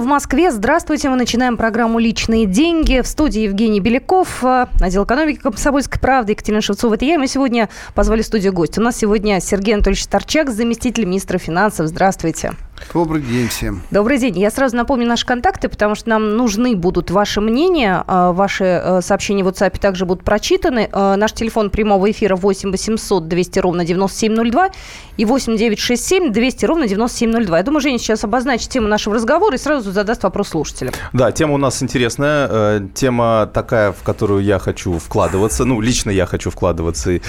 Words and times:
в 0.00 0.06
Москве. 0.06 0.50
Здравствуйте. 0.50 1.08
Мы 1.10 1.16
начинаем 1.16 1.56
программу 1.56 1.98
«Личные 1.98 2.46
деньги». 2.46 3.00
В 3.02 3.06
студии 3.06 3.42
Евгений 3.42 3.80
Беляков, 3.80 4.42
э, 4.42 4.66
отдел 4.80 5.04
экономики 5.04 5.38
«Комсомольской 5.38 6.00
правды», 6.00 6.32
Екатерина 6.32 6.62
Шевцова. 6.62 6.94
Это 6.94 7.04
я. 7.04 7.14
И 7.14 7.18
мы 7.18 7.26
сегодня 7.26 7.68
позвали 7.94 8.22
в 8.22 8.26
студию 8.26 8.52
гость. 8.52 8.78
У 8.78 8.82
нас 8.82 8.96
сегодня 8.96 9.40
Сергей 9.40 9.74
Анатольевич 9.74 10.04
Старчак, 10.04 10.50
заместитель 10.50 11.04
министра 11.04 11.38
финансов. 11.38 11.86
Здравствуйте. 11.86 12.52
Добрый 12.92 13.22
день 13.22 13.48
всем. 13.48 13.82
Добрый 13.90 14.18
день. 14.18 14.38
Я 14.38 14.50
сразу 14.50 14.76
напомню 14.76 15.06
наши 15.06 15.24
контакты, 15.24 15.68
потому 15.68 15.94
что 15.94 16.08
нам 16.08 16.36
нужны 16.36 16.74
будут 16.74 17.10
ваши 17.10 17.40
мнения. 17.40 18.02
А, 18.06 18.32
ваши 18.32 18.64
э, 18.64 19.00
сообщения 19.00 19.44
в 19.44 19.48
WhatsApp 19.48 19.78
также 19.78 20.06
будут 20.06 20.24
прочитаны. 20.24 20.88
Э, 20.92 21.14
наш 21.16 21.32
телефон 21.32 21.70
прямого 21.70 22.10
эфира 22.10 22.34
8 22.34 22.72
800 22.72 23.28
200 23.28 23.58
ровно 23.60 23.84
9702 23.84 24.70
и 25.16 25.24
8 25.24 25.56
967 25.56 26.32
200 26.32 26.64
ровно 26.64 26.88
9702. 26.88 27.58
Я 27.58 27.62
думаю, 27.62 27.80
Женя 27.80 27.98
сейчас 27.98 28.24
обозначит 28.24 28.70
тему 28.70 28.88
нашего 28.88 29.14
разговора 29.14 29.54
и 29.54 29.58
сразу 29.58 29.92
задаст 29.92 30.24
вопрос 30.24 30.48
слушателям. 30.48 30.92
Да, 31.12 31.30
тема 31.30 31.54
у 31.54 31.58
нас 31.58 31.82
интересная. 31.82 32.48
Э, 32.50 32.80
тема 32.94 33.48
такая, 33.52 33.92
в 33.92 34.02
которую 34.02 34.42
я 34.42 34.58
хочу 34.58 34.98
вкладываться. 34.98 35.64
Ну, 35.64 35.80
лично 35.80 36.10
я 36.10 36.26
хочу 36.26 36.50
вкладываться. 36.50 37.12
И, 37.12 37.20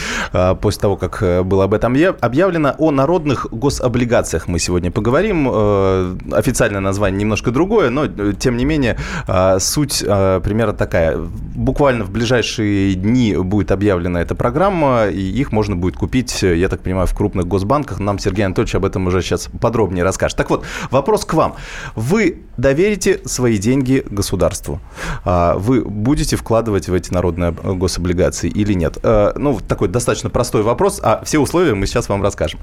после 0.62 0.81
того, 0.81 0.95
как 0.98 1.45
было 1.45 1.66
об 1.66 1.73
этом 1.73 1.95
объявлено, 2.22 2.73
о 2.78 2.92
народных 2.92 3.48
гособлигациях 3.52 4.48
мы 4.48 4.59
сегодня 4.59 4.92
поговорим 4.92 5.41
э, 5.52 6.18
официальное 6.31 6.81
название 6.81 7.20
немножко 7.22 7.52
другое, 7.52 7.90
но 7.90 8.05
э, 8.05 8.34
тем 8.38 8.58
не 8.58 8.66
менее 8.66 8.98
э, 9.27 9.59
суть 9.59 10.00
примерно 10.00 10.73
такая. 10.73 11.17
Буквально 11.17 12.04
в 12.04 12.12
ближайшие 12.12 12.95
дни 12.95 13.36
будет 13.36 13.72
объявлена 13.72 14.22
эта 14.22 14.36
программа, 14.36 15.08
и 15.08 15.22
их 15.22 15.52
можно 15.52 15.76
будет 15.76 15.95
купить, 15.95 16.41
я 16.41 16.70
так 16.70 16.81
понимаю, 16.81 17.08
в 17.08 17.16
крупных 17.16 17.47
госбанках. 17.47 18.00
Нам 18.00 18.19
Сергей 18.19 18.45
Анатольевич 18.45 18.75
об 18.75 18.86
этом 18.86 19.08
уже 19.08 19.22
сейчас 19.22 19.50
подробнее 19.59 20.03
расскажет. 20.03 20.38
Так 20.38 20.50
вот, 20.50 20.66
вопрос 20.89 21.25
к 21.25 21.34
вам. 21.34 21.56
Вы 21.95 22.42
доверите 22.58 23.22
свои 23.25 23.58
деньги 23.58 24.03
государству? 24.09 24.80
А, 25.25 25.56
вы 25.58 25.84
будете 25.84 26.36
вкладывать 26.36 26.88
в 26.89 26.94
эти 26.94 27.14
народные 27.14 27.52
гособлигации 27.52 28.50
или 28.50 28.73
нет? 28.73 28.97
Ну, 29.03 29.59
такой 29.67 29.88
достаточно 29.88 30.30
простой 30.30 30.64
вопрос, 30.64 31.00
а 31.03 31.22
все 31.25 31.39
условия 31.39 31.73
мы 31.73 31.86
сейчас 31.86 32.09
вам 32.09 32.22
расскажем. 32.22 32.59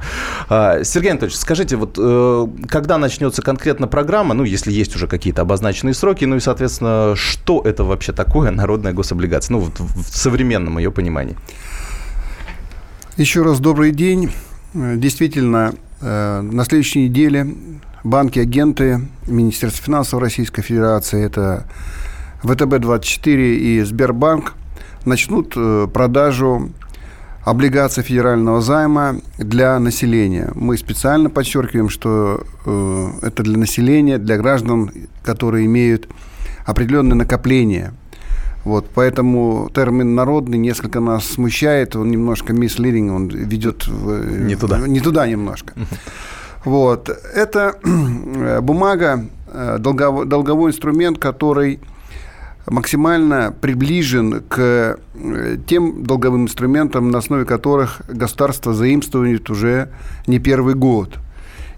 А, 0.49 0.83
Сергей 0.85 1.11
Анатольевич, 1.11 1.39
скажите, 1.39 1.77
вот 1.77 1.99
когда 2.69 2.99
начнется 2.99 3.43
конкретно 3.43 3.89
программа, 3.89 4.35
ну, 4.35 4.45
если 4.45 4.71
есть 4.71 4.95
уже 4.95 5.07
какие-то 5.07 5.43
обозначенные 5.43 5.95
сроки, 5.95 6.25
ну 6.25 6.37
и, 6.37 6.41
соответственно, 6.41 7.15
что 7.17 7.63
это 7.65 7.85
вообще 7.85 8.13
такое 8.13 8.51
народная 8.51 8.93
гособлигация, 8.93 9.55
ну, 9.55 9.61
вот 9.61 9.81
в 9.81 10.17
современном 10.17 10.79
ее 10.79 10.93
понимании? 10.93 11.37
Еще 13.17 13.43
раз 13.43 13.59
добрый 13.59 13.91
день. 13.91 14.31
Действительно, 14.75 15.75
э, 16.01 16.41
на 16.41 16.65
следующей 16.65 17.09
неделе 17.09 17.55
банки-агенты 18.05 19.01
Министерства 19.27 19.85
финансов 19.85 20.21
Российской 20.21 20.63
Федерации, 20.63 21.25
это 21.25 21.65
ВТБ-24 22.43 23.57
и 23.57 23.83
Сбербанк, 23.83 24.55
начнут 25.05 25.55
э, 25.57 25.89
продажу 25.93 26.71
облигаций 27.51 28.03
федерального 28.03 28.61
займа 28.61 29.17
для 29.39 29.79
населения. 29.79 30.51
Мы 30.55 30.77
специально 30.77 31.31
подчеркиваем, 31.31 31.89
что 31.89 32.45
э, 32.67 33.09
это 33.23 33.43
для 33.43 33.57
населения, 33.57 34.19
для 34.19 34.37
граждан, 34.37 34.91
которые 35.23 35.65
имеют 35.67 36.09
определенные 36.67 37.15
накопления. 37.15 37.95
Вот, 38.65 38.91
поэтому 38.95 39.71
термин 39.75 40.15
народный 40.15 40.59
несколько 40.59 41.01
нас 41.01 41.25
смущает, 41.25 41.97
он 41.97 42.11
немножко 42.11 42.53
мисс-лидинг, 42.53 43.13
он 43.13 43.29
ведет 43.29 43.87
в, 43.87 44.45
не 44.45 44.57
туда, 44.57 44.79
не 44.87 45.01
туда 45.01 45.27
немножко. 45.27 45.75
Вот, 46.65 47.09
это 47.09 47.77
э, 47.85 48.61
бумага, 48.61 49.25
э, 49.47 49.77
долговой, 49.79 50.27
долговой 50.27 50.73
инструмент, 50.73 51.19
который 51.19 51.79
максимально 52.71 53.55
приближен 53.61 54.43
к 54.49 54.99
э, 55.15 55.57
тем 55.67 56.05
долговым 56.05 56.45
инструментам, 56.45 57.11
на 57.11 57.19
основе 57.19 57.45
которых 57.45 58.03
государство 58.09 58.75
заимствует 58.75 59.51
уже 59.51 59.91
не 60.27 60.39
первый 60.39 60.75
год. 60.75 61.19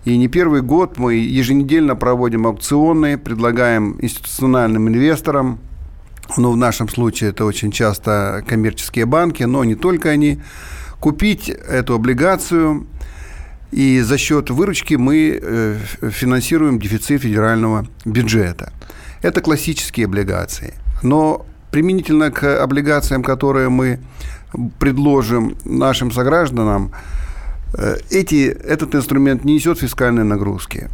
И 0.05 0.17
не 0.17 0.29
первый 0.29 0.63
год 0.63 0.97
мы 0.99 1.15
еженедельно 1.15 1.95
проводим 1.95 2.47
аукционы, 2.47 3.19
предлагаем 3.19 3.99
институциональным 4.01 4.89
инвесторам, 4.89 5.61
ну, 6.37 6.53
в 6.53 6.57
нашем 6.57 6.89
случае 6.89 7.31
это 7.31 7.45
очень 7.45 7.73
часто 7.73 8.45
коммерческие 8.47 9.05
банки, 9.05 9.43
но 9.43 9.65
не 9.65 9.75
только 9.75 10.11
они, 10.11 10.41
купить 11.01 11.49
эту 11.49 11.95
облигацию, 11.95 12.87
и 13.73 14.01
за 14.01 14.19
счет 14.19 14.51
выручки 14.51 14.95
мы 14.95 15.39
э, 15.41 15.77
финансируем 16.11 16.79
дефицит 16.79 17.23
федерального 17.23 17.87
бюджета. 18.05 18.73
Это 19.23 19.41
классические 19.41 20.07
облигации. 20.07 20.75
Но 21.03 21.47
применительно 21.71 22.31
к 22.31 22.63
облигациям, 22.63 23.23
которые 23.23 23.69
мы 23.69 24.01
предложим 24.79 25.57
нашим 25.65 26.11
согражданам, 26.11 26.93
э, 27.75 27.97
эти, 28.11 28.47
этот 28.47 28.95
инструмент 28.95 29.45
не 29.45 29.55
несет 29.55 29.79
фискальной 29.79 30.25
нагрузки. 30.25 30.89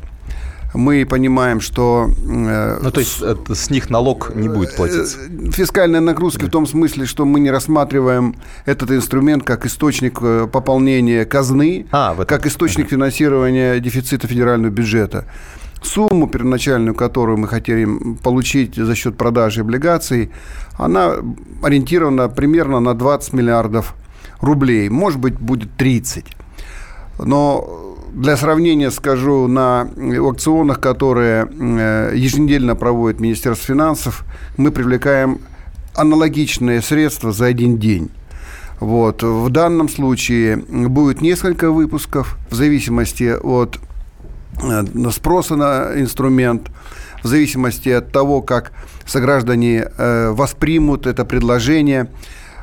Мы 0.75 1.07
понимаем, 1.07 1.61
что... 1.61 2.11
Э, 2.29 2.79
ну, 2.83 2.91
то 2.91 3.01
есть 3.01 3.19
с, 3.19 3.55
с 3.55 3.71
них 3.71 3.89
налог 3.89 4.35
не 4.35 4.49
будет 4.49 4.75
э, 4.75 4.77
платиться? 4.77 5.19
Фискальные 5.53 6.01
нагрузки 6.01 6.43
да. 6.43 6.47
в 6.49 6.51
том 6.51 6.67
смысле, 6.67 7.07
что 7.07 7.25
мы 7.25 7.41
не 7.41 7.51
рассматриваем 7.51 8.35
этот 8.67 8.91
инструмент 8.91 9.45
как 9.45 9.65
источник 9.65 10.21
пополнения 10.51 11.25
казны, 11.25 11.87
а, 11.93 12.15
как 12.27 12.47
источник 12.47 12.91
финансирования 12.91 13.81
дефицита 13.81 14.27
федерального 14.27 14.71
бюджета 14.71 15.25
сумму 15.87 16.29
первоначальную, 16.29 16.95
которую 16.95 17.39
мы 17.39 17.49
хотим 17.49 18.17
получить 18.17 18.77
за 18.77 18.95
счет 18.95 19.17
продажи 19.17 19.61
облигаций, 19.61 20.31
она 20.77 21.15
ориентирована 21.63 22.29
примерно 22.29 22.81
на 22.81 22.95
20 22.95 23.33
миллиардов 23.33 23.95
рублей. 24.41 24.89
Может 24.89 25.19
быть, 25.19 25.39
будет 25.39 25.77
30. 25.77 26.25
Но 27.19 27.97
для 28.13 28.37
сравнения 28.37 28.91
скажу, 28.91 29.47
на 29.47 29.89
аукционах, 29.97 30.81
которые 30.81 31.47
э, 31.47 32.13
еженедельно 32.15 32.75
проводит 32.75 33.21
Министерство 33.21 33.75
финансов, 33.75 34.25
мы 34.57 34.71
привлекаем 34.71 35.41
аналогичные 35.95 36.83
средства 36.83 37.33
за 37.33 37.47
один 37.47 37.79
день. 37.79 38.11
Вот. 38.81 39.23
В 39.23 39.49
данном 39.51 39.89
случае 39.89 40.57
будет 40.57 41.23
несколько 41.23 41.71
выпусков 41.71 42.37
в 42.51 42.55
зависимости 42.55 43.35
от 43.43 43.79
спроса 45.13 45.57
на 45.57 45.93
инструмент, 45.97 46.71
в 47.23 47.29
зависимости 47.29 47.89
от 47.89 48.13
того, 48.13 48.43
как 48.43 48.73
сограждане 49.07 49.89
э, 49.97 50.31
воспримут 50.31 51.07
это 51.07 51.25
предложение, 51.25 52.09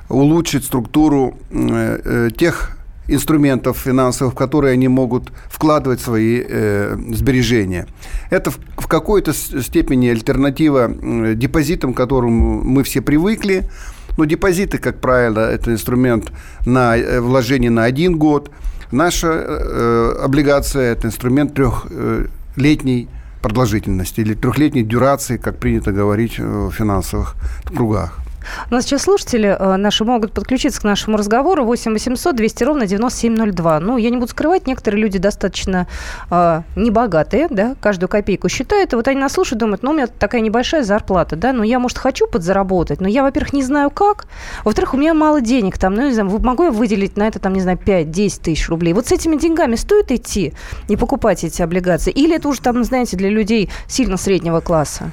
улучшить 0.10 0.66
структуру 0.66 1.38
э, 1.52 2.30
тех 2.38 2.78
инструментов 3.08 3.78
финансовых, 3.78 4.34
в 4.34 4.38
которые 4.38 4.74
они 4.74 4.88
могут 4.88 5.32
вкладывать 5.50 6.00
свои 6.00 6.42
э, 6.48 6.98
сбережения. 7.14 7.88
Это 8.30 8.52
в, 8.52 8.60
в 8.78 8.88
какой-то 8.88 9.34
степени 9.34 10.08
альтернатива 10.08 10.90
э, 10.90 11.34
депозитам, 11.36 11.94
к 11.94 11.98
которым 11.98 12.34
мы 12.34 12.84
все 12.84 13.02
привыкли. 13.02 13.70
Но 14.18 14.26
депозиты, 14.26 14.78
как 14.78 15.02
правило, 15.02 15.40
это 15.40 15.72
инструмент 15.72 16.32
на 16.66 16.96
вложение 17.20 17.72
на 17.72 17.84
один 17.84 18.18
год– 18.18 18.52
Наша 18.94 19.28
э, 19.28 20.16
облигация– 20.24 20.92
это 20.94 21.08
инструмент 21.08 21.56
трехлетней 21.56 23.10
продолжительности 23.42 24.22
или 24.22 24.36
трехлетней 24.36 24.84
дюрации, 24.84 25.38
как 25.38 25.58
принято 25.58 25.92
говорить 25.92 26.38
в 26.38 26.70
финансовых 26.70 27.34
кругах. 27.66 28.23
У 28.70 28.74
нас 28.74 28.86
сейчас 28.86 29.04
слушатели 29.04 29.56
э, 29.58 29.76
наши 29.78 30.04
могут 30.04 30.34
подключиться 30.34 30.82
к 30.82 30.84
нашему 30.84 31.18
разговору 31.18 31.66
8 31.66 31.94
800 31.94 32.36
200 32.36 32.64
ровно 32.64 32.88
9702. 32.88 33.80
Ну, 33.80 33.98
я 33.98 34.10
не 34.10 34.18
буду 34.18 34.32
скрывать, 34.32 34.68
некоторые 34.68 35.02
люди 35.02 35.20
достаточно 35.20 35.88
э, 36.30 36.62
небогатые, 36.76 37.48
да, 37.50 37.76
каждую 37.82 38.10
копейку 38.10 38.50
считают, 38.50 38.94
и 38.94 38.96
вот 38.96 39.08
они 39.08 39.20
нас 39.20 39.34
слушают, 39.34 39.60
думают, 39.60 39.84
ну, 39.84 39.92
у 39.92 39.94
меня 39.94 40.08
такая 40.08 40.42
небольшая 40.42 40.84
зарплата, 40.84 41.36
да, 41.36 41.54
ну, 41.54 41.64
я, 41.64 41.80
может, 41.80 41.98
хочу 41.98 42.28
подзаработать, 42.28 43.02
но 43.02 43.08
я, 43.08 43.24
во-первых, 43.24 43.54
не 43.54 43.64
знаю 43.64 43.90
как, 43.90 44.26
во-вторых, 44.64 44.94
у 44.94 44.98
меня 44.98 45.14
мало 45.14 45.42
денег, 45.42 45.78
там, 45.78 45.94
ну, 45.96 46.04
не 46.04 46.14
знаю, 46.14 46.30
могу 46.40 46.64
я 46.64 46.72
выделить 46.72 47.18
на 47.18 47.28
это, 47.28 47.40
там, 47.40 47.54
не 47.54 47.62
знаю, 47.62 47.78
5-10 47.78 48.42
тысяч 48.42 48.70
рублей. 48.70 48.94
Вот 48.94 49.08
с 49.08 49.12
этими 49.12 49.36
деньгами 49.38 49.76
стоит 49.76 50.12
идти 50.12 50.54
и 50.88 50.96
покупать 50.96 51.44
эти 51.44 51.62
облигации? 51.62 52.12
Или 52.12 52.36
это 52.36 52.48
уже, 52.48 52.62
там, 52.62 52.84
знаете, 52.84 53.18
для 53.18 53.30
людей 53.30 53.70
сильно 53.88 54.18
среднего 54.18 54.60
класса? 54.60 55.12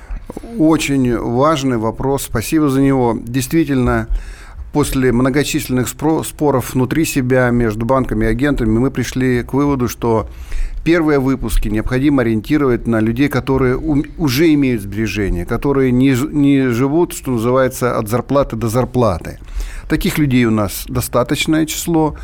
Очень 0.58 1.16
важный 1.18 1.78
вопрос. 1.78 2.24
Спасибо 2.24 2.68
за 2.68 2.80
него. 2.80 3.16
Действительно, 3.20 4.08
после 4.72 5.12
многочисленных 5.12 5.88
споров 5.88 6.74
внутри 6.74 7.04
себя 7.04 7.50
между 7.50 7.84
банками 7.84 8.24
и 8.24 8.28
агентами 8.28 8.78
мы 8.78 8.90
пришли 8.90 9.42
к 9.42 9.52
выводу, 9.52 9.88
что 9.88 10.28
первые 10.84 11.18
выпуски 11.18 11.68
необходимо 11.68 12.22
ориентировать 12.22 12.86
на 12.86 13.00
людей, 13.00 13.28
которые 13.28 13.76
уже 13.76 14.52
имеют 14.54 14.82
сбережения, 14.82 15.44
которые 15.44 15.92
не, 15.92 16.16
не 16.32 16.68
живут, 16.68 17.12
что 17.12 17.32
называется, 17.32 17.98
от 17.98 18.08
зарплаты 18.08 18.56
до 18.56 18.68
зарплаты. 18.68 19.38
Таких 19.88 20.18
людей 20.18 20.44
у 20.44 20.50
нас 20.50 20.84
достаточное 20.88 21.66
число. 21.66 22.16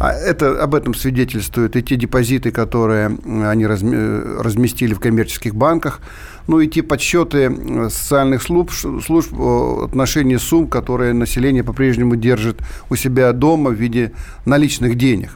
А 0.00 0.14
это, 0.14 0.62
об 0.62 0.74
этом 0.74 0.94
свидетельствуют 0.94 1.76
и 1.76 1.82
те 1.82 1.96
депозиты, 1.96 2.50
которые 2.50 3.18
они 3.46 3.66
разместили 3.66 4.94
в 4.94 4.98
коммерческих 4.98 5.54
банках, 5.54 6.00
ну 6.46 6.58
и 6.58 6.68
те 6.68 6.82
подсчеты 6.82 7.54
социальных 7.90 8.42
служб, 8.42 8.70
служб 9.04 9.30
в 9.30 9.84
отношении 9.84 10.36
сумм, 10.36 10.68
которые 10.68 11.12
население 11.12 11.62
по-прежнему 11.62 12.16
держит 12.16 12.62
у 12.88 12.96
себя 12.96 13.30
дома 13.34 13.68
в 13.68 13.74
виде 13.74 14.12
наличных 14.46 14.94
денег. 14.94 15.32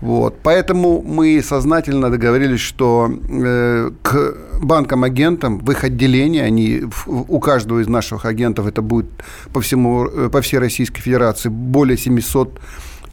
Вот. 0.00 0.36
Поэтому 0.44 1.02
мы 1.02 1.42
сознательно 1.42 2.08
договорились, 2.08 2.60
что 2.60 3.10
э, 3.10 3.90
к 4.02 4.34
банкам-агентам, 4.62 5.58
в 5.58 5.68
их 5.72 5.82
отделении, 5.82 6.40
они, 6.40 6.82
у 7.06 7.40
каждого 7.40 7.80
из 7.80 7.88
наших 7.88 8.24
агентов, 8.24 8.68
это 8.68 8.80
будет 8.80 9.06
по, 9.52 9.60
всему, 9.60 10.06
э, 10.06 10.28
по 10.28 10.40
всей 10.40 10.58
Российской 10.60 11.00
Федерации, 11.00 11.48
более 11.48 11.98
700 11.98 12.60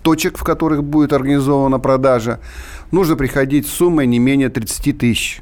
точек, 0.06 0.38
в 0.38 0.44
которых 0.44 0.84
будет 0.84 1.14
организована 1.14 1.80
продажа, 1.80 2.40
нужно 2.92 3.16
приходить 3.16 3.66
с 3.68 3.72
суммой 3.72 4.06
не 4.06 4.20
менее 4.20 4.50
30 4.50 4.98
тысяч. 5.00 5.42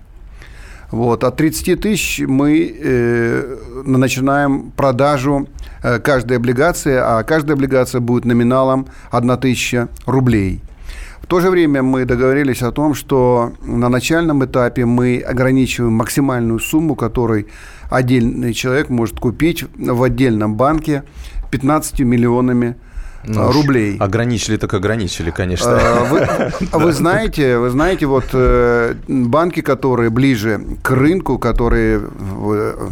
Вот. 0.89 1.25
От 1.25 1.35
30 1.35 1.81
тысяч 1.81 2.23
мы 2.25 2.73
э, 2.73 3.57
начинаем 3.85 4.71
продажу 4.71 5.49
э, 5.83 5.99
каждой 5.99 6.37
облигации, 6.37 6.95
а 6.95 7.23
каждая 7.23 7.57
облигация 7.57 7.99
будет 7.99 8.23
номиналом 8.23 8.87
1 9.11 9.37
тысяча 9.37 9.89
рублей– 10.05 10.61
в 11.23 11.25
то 11.25 11.39
же 11.39 11.49
время 11.49 11.81
мы 11.81 12.03
договорились 12.03 12.61
о 12.63 12.71
том, 12.73 12.93
что 12.93 13.53
на 13.63 13.87
начальном 13.87 14.43
этапе 14.43 14.85
мы 14.85 15.19
ограничиваем 15.19 15.93
максимальную 15.93 16.59
сумму, 16.59 16.95
которой 16.95 17.47
отдельный 17.89 18.53
человек 18.53 18.89
может 18.89 19.21
купить 19.21 19.63
в 19.73 20.03
отдельном 20.03 20.55
банке 20.55 21.03
15 21.49 22.01
миллионами 22.01 22.75
ну, 23.25 23.51
рублей. 23.51 23.97
Ограничили 23.97 24.57
так 24.57 24.73
ограничили, 24.73 25.31
конечно. 25.31 25.71
А, 25.71 26.03
вы, 26.05 26.27
вы 26.71 26.91
знаете, 26.91 27.57
вы 27.57 27.69
знаете, 27.69 28.05
вот 28.05 28.25
э, 28.33 28.95
банки, 29.07 29.61
которые 29.61 30.09
ближе 30.09 30.61
к 30.81 30.91
рынку, 30.91 31.37
которые 31.37 31.99
в 31.99 32.89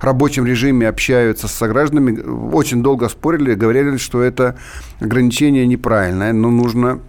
рабочем 0.00 0.46
режиме 0.46 0.88
общаются 0.88 1.48
с 1.48 1.52
согражданами, 1.52 2.20
очень 2.52 2.82
долго 2.82 3.08
спорили, 3.08 3.54
говорили, 3.54 3.96
что 3.98 4.22
это 4.22 4.56
ограничение 5.00 5.66
неправильное, 5.66 6.32
но 6.32 6.50
нужно 6.50 7.00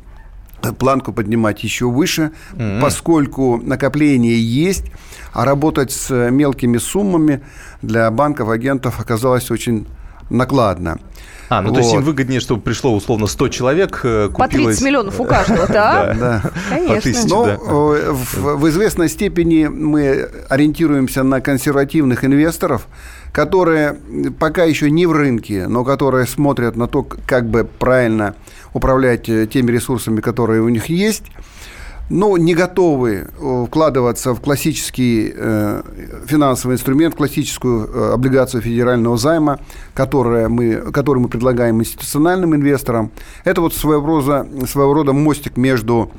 планку 0.77 1.12
поднимать 1.12 1.63
еще 1.63 1.89
выше, 1.89 2.31
mm-hmm. 2.54 2.81
поскольку 2.81 3.57
накопление 3.57 4.39
есть, 4.39 4.86
а 5.33 5.45
работать 5.45 5.92
с 5.92 6.30
мелкими 6.30 6.77
суммами 6.77 7.42
для 7.81 8.12
банков, 8.12 8.50
агентов 8.50 9.00
оказалось 9.00 9.50
очень 9.50 9.88
накладно. 10.31 11.00
А, 11.50 11.62
ну 11.62 11.68
вот. 11.68 11.75
то 11.75 11.81
есть 11.81 11.94
им 11.94 12.01
выгоднее, 12.01 12.39
чтобы 12.39 12.62
пришло 12.62 12.95
условно 12.95 13.28
100 13.28 13.50
человек, 13.50 13.98
купилось... 14.00 14.36
По 14.36 14.48
30 14.48 14.81
миллионов 14.83 15.19
у 15.19 15.25
каждого, 15.25 15.68
да? 15.68 16.16
Да, 16.18 16.42
конечно. 16.69 17.28
Но 17.28 17.45
ну, 17.45 17.94
э, 17.94 18.12
в 18.13 18.69
известной 18.69 19.10
степени 19.10 19.66
мы 19.66 20.30
ориентируемся 20.48 21.24
на 21.24 21.42
консервативных 21.42 22.24
инвесторов, 22.24 22.88
которые 23.33 23.98
пока 24.39 24.63
еще 24.63 24.89
не 24.89 25.06
в 25.06 25.12
рынке, 25.12 25.68
но 25.68 25.83
которые 25.83 26.25
смотрят 26.25 26.78
на 26.78 26.88
то, 26.88 27.04
как 27.04 27.50
бы 27.50 27.66
правильно 27.66 28.36
управлять 28.74 29.28
э, 29.28 29.45
теми 29.45 29.72
ресурсами, 29.72 30.22
которые 30.22 30.62
у 30.62 30.69
них 30.69 30.86
есть, 30.86 31.25
но 32.11 32.37
не 32.37 32.53
готовы 32.53 33.27
э, 33.39 33.65
вкладываться 33.67 34.33
в 34.33 34.41
классический 34.41 35.33
э, 35.33 35.81
финансовый 36.27 36.73
инструмент, 36.73 37.15
классическую 37.15 37.87
э, 37.87 38.13
облигацию 38.13 38.61
федерального 38.61 39.17
займа, 39.17 39.59
которая 39.93 40.49
мы, 40.49 40.91
которую 40.91 41.23
мы 41.23 41.29
предлагаем 41.29 41.79
институциональным 41.79 42.53
инвесторам. 42.53 43.11
Это 43.45 43.61
вот 43.61 43.73
своего 43.73 44.05
рода, 44.05 44.45
своего 44.67 44.93
рода 44.93 45.13
мостик 45.13 45.55
между 45.57 46.11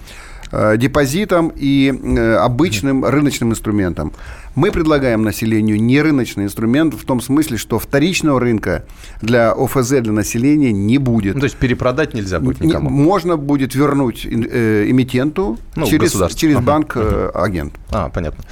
Э, 0.54 0.76
депозитом 0.76 1.50
и 1.56 1.90
э, 1.90 2.34
обычным 2.34 3.06
рыночным 3.06 3.52
инструментом. 3.52 4.12
Мы 4.54 4.70
предлагаем 4.70 5.22
населению 5.22 5.80
не 5.80 6.00
рыночный 6.02 6.44
инструмент 6.44 6.94
в 6.94 7.04
том 7.04 7.20
смысле, 7.20 7.56
что 7.56 7.78
вторичного 7.78 8.38
рынка 8.38 8.84
для 9.22 9.52
ОФЗ 9.52 10.00
для 10.00 10.12
населения 10.12 10.72
не 10.72 10.98
будет. 10.98 11.34
Ну, 11.34 11.40
то 11.40 11.44
есть 11.44 11.56
перепродать 11.56 12.14
нельзя 12.14 12.38
будет 12.38 12.60
никому? 12.60 12.90
Можно 12.90 13.36
будет 13.36 13.74
вернуть 13.74 14.26
э, 14.26 14.90
эмитенту 14.90 15.58
ну, 15.74 15.86
через, 15.86 16.12
через 16.34 16.56
ага. 16.56 16.64
банк 16.64 16.92
э, 16.96 17.30
агент. 17.34 17.74
А, 17.90 18.10
понятно. 18.10 18.44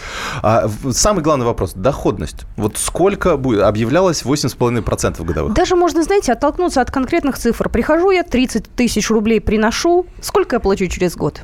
А, 0.43 0.71
самый 0.91 1.23
главный 1.23 1.45
вопрос– 1.45 1.73
доходность. 1.75 2.47
Вот 2.57 2.79
сколько 2.79 3.37
будет? 3.37 3.63
Объявлялось 3.63 4.23
8,5% 4.23 5.23
годовых. 5.25 5.55
Даже 5.55 5.77
можно, 5.77 6.03
знаете, 6.03 6.33
оттолкнуться 6.33 6.81
от 6.81 6.91
конкретных 6.91 7.37
цифр. 7.39 7.69
Прихожу 7.69 8.11
я, 8.11 8.23
30 8.23 8.65
тысяч 8.75 9.11
рублей 9.11 9.41
приношу. 9.41 10.07
Сколько 10.23 10.57
я 10.57 10.61
плачу 10.61 10.87
через 10.87 11.17
год? 11.17 11.43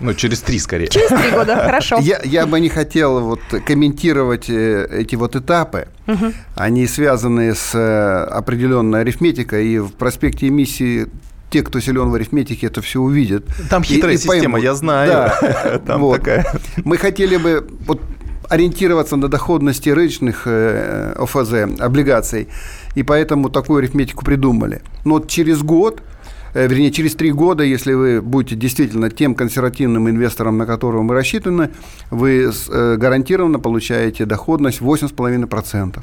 Ну, 0.00 0.14
через 0.14 0.40
три 0.40 0.58
скорее. 0.58 0.88
Через 0.88 1.08
три 1.08 1.30
года, 1.30 1.56
хорошо. 1.64 1.98
Я, 2.00 2.20
я 2.24 2.46
бы 2.46 2.60
не 2.60 2.68
хотел 2.68 3.20
вот 3.20 3.40
комментировать 3.66 4.48
э, 4.48 4.86
эти 4.90 5.16
вот 5.16 5.36
этапы. 5.36 5.88
Угу. 6.06 6.32
Они 6.54 6.86
связаны 6.86 7.54
с 7.54 7.74
э, 7.74 8.24
определенной 8.24 9.00
арифметикой, 9.00 9.66
и 9.66 9.78
в 9.78 9.92
проспекте 9.92 10.48
эмиссии 10.48 11.06
те, 11.50 11.62
кто 11.62 11.80
силен 11.80 12.10
в 12.10 12.14
арифметике, 12.14 12.66
это 12.66 12.82
все 12.82 13.00
увидят. 13.00 13.44
Там 13.70 13.82
хитрая 13.82 14.14
и, 14.14 14.18
система, 14.18 14.42
поймут. 14.42 14.62
я 14.62 14.74
знаю. 14.74 15.08
Да. 15.10 15.78
Там 15.86 16.00
вот. 16.00 16.18
такая. 16.18 16.46
Мы 16.84 16.96
хотели 16.96 17.36
бы 17.36 17.66
вот, 17.86 18.00
ориентироваться 18.48 19.16
на 19.16 19.28
доходности 19.28 19.88
рыночных 19.88 20.42
э, 20.46 21.14
ОФЗ, 21.16 21.80
облигаций, 21.80 22.48
и 22.94 23.02
поэтому 23.02 23.48
такую 23.48 23.78
арифметику 23.78 24.24
придумали. 24.24 24.82
Но 25.04 25.14
вот 25.14 25.28
через 25.28 25.62
год 25.62 26.00
Э, 26.00 26.15
вернее, 26.64 26.90
через 26.90 27.14
три 27.14 27.32
года, 27.32 27.62
если 27.62 27.92
вы 27.92 28.22
будете 28.22 28.56
действительно 28.56 29.10
тем 29.10 29.34
консервативным 29.34 30.08
инвестором, 30.08 30.56
на 30.58 30.66
которого 30.66 31.02
мы 31.02 31.14
рассчитаны, 31.14 31.70
вы 32.10 32.50
э, 32.50 32.96
гарантированно 32.96 33.58
получаете 33.58 34.24
доходность 34.24 34.80
8,5%. 34.80 36.02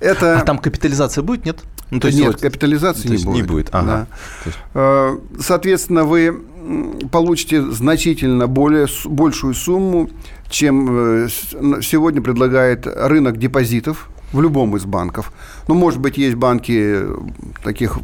Это... 0.00 0.40
А 0.40 0.44
там 0.44 0.58
капитализация 0.58 1.22
будет, 1.22 1.44
нет? 1.44 1.58
Ну, 1.90 2.00
то 2.00 2.08
есть 2.08 2.18
нет, 2.18 2.28
вот... 2.28 2.40
капитализации 2.40 3.06
то 3.06 3.12
есть 3.12 3.24
не 3.24 3.32
будет. 3.32 3.42
Не 3.42 3.48
будет. 3.48 3.68
Ага. 3.72 3.86
Да. 3.86 4.06
Есть... 4.44 4.58
Э, 4.74 5.18
соответственно, 5.40 6.04
вы 6.04 6.42
получите 7.12 7.62
значительно 7.62 8.46
более, 8.46 8.86
большую 9.04 9.54
сумму, 9.54 10.10
чем 10.48 11.28
сегодня 11.28 12.22
предлагает 12.22 12.86
рынок 12.86 13.38
депозитов 13.38 14.08
в 14.32 14.40
любом 14.40 14.76
из 14.76 14.84
банков. 14.84 15.32
Ну, 15.68 15.74
может 15.74 16.00
быть, 16.00 16.18
есть 16.18 16.36
банки 16.36 17.02
таких 17.62 17.98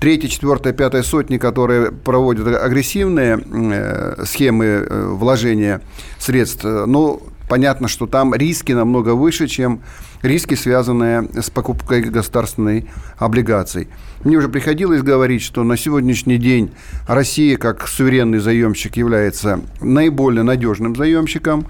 третья, 0.00 0.28
четвертая, 0.28 0.72
пятая 0.72 1.02
сотни, 1.02 1.38
которые 1.38 1.90
проводят 1.90 2.46
агрессивные 2.46 3.38
э, 3.38 4.24
схемы 4.24 4.64
э, 4.64 5.08
вложения 5.12 5.80
средств, 6.18 6.64
ну, 6.64 7.22
понятно, 7.48 7.88
что 7.88 8.06
там 8.06 8.34
риски 8.34 8.72
намного 8.72 9.14
выше, 9.14 9.48
чем 9.48 9.80
риски, 10.22 10.54
связанные 10.54 11.28
с 11.40 11.50
покупкой 11.50 12.02
государственной 12.02 12.86
облигаций. 13.16 13.88
Мне 14.24 14.36
уже 14.36 14.48
приходилось 14.48 15.02
говорить, 15.02 15.42
что 15.42 15.64
на 15.64 15.76
сегодняшний 15.76 16.38
день 16.38 16.72
Россия 17.06 17.56
как 17.56 17.86
суверенный 17.86 18.38
заемщик 18.38 18.96
является 18.96 19.60
наиболее 19.80 20.42
надежным 20.42 20.94
заемщиком. 20.96 21.66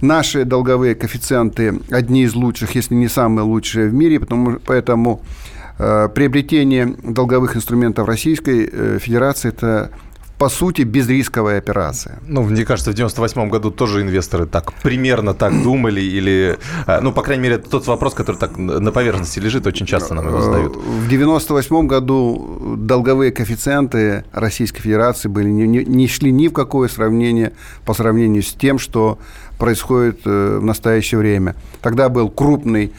Наши 0.00 0.44
долговые 0.44 0.94
коэффициенты 0.94 1.80
одни 1.90 2.24
из 2.24 2.34
лучших, 2.34 2.74
если 2.74 2.94
не 2.94 3.08
самые 3.08 3.44
лучшие 3.44 3.88
в 3.88 3.94
мире, 3.94 4.18
потому, 4.18 4.58
поэтому 4.64 5.22
Э, 5.22 5.43
приобретение 5.76 6.94
долговых 7.02 7.56
инструментов 7.56 8.06
Российской 8.06 8.68
э, 8.70 8.98
Федерации– 9.00 9.48
это 9.50 9.90
по 10.38 10.48
сути, 10.48 10.82
безрисковая 10.82 11.58
операция. 11.58 12.18
Ну, 12.26 12.42
мне 12.42 12.64
кажется, 12.64 12.90
в 12.90 12.94
98 12.94 13.48
году 13.48 13.70
тоже 13.70 14.02
инвесторы 14.02 14.46
так 14.46 14.72
примерно 14.82 15.32
так 15.32 15.52
думали, 15.62 16.00
или, 16.00 16.58
э, 16.86 17.00
ну, 17.00 17.12
по 17.12 17.22
крайней 17.22 17.44
мере, 17.44 17.58
тот 17.58 17.86
вопрос, 17.86 18.14
который 18.14 18.36
так 18.36 18.56
на 18.58 18.92
поверхности 18.92 19.38
лежит, 19.38 19.66
очень 19.66 19.86
часто 19.86 20.14
нам 20.14 20.26
его 20.28 20.40
задают. 20.40 20.76
В 20.76 21.08
98 21.08 21.86
году 21.86 22.76
долговые 22.76 23.30
коэффициенты 23.30 24.24
Российской 24.32 24.82
Федерации 24.82 25.28
были, 25.28 25.48
не, 25.48 25.84
не 25.84 26.08
шли 26.08 26.32
ни 26.32 26.48
в 26.48 26.52
какое 26.52 26.88
сравнение 26.88 27.52
по 27.86 27.94
сравнению 27.94 28.42
с 28.42 28.52
тем, 28.52 28.78
что 28.78 29.18
происходит 29.58 30.24
в 30.24 30.60
настоящее 30.60 31.18
время. 31.18 31.54
Тогда 31.80 32.08
был 32.08 32.28
крупный 32.28 32.92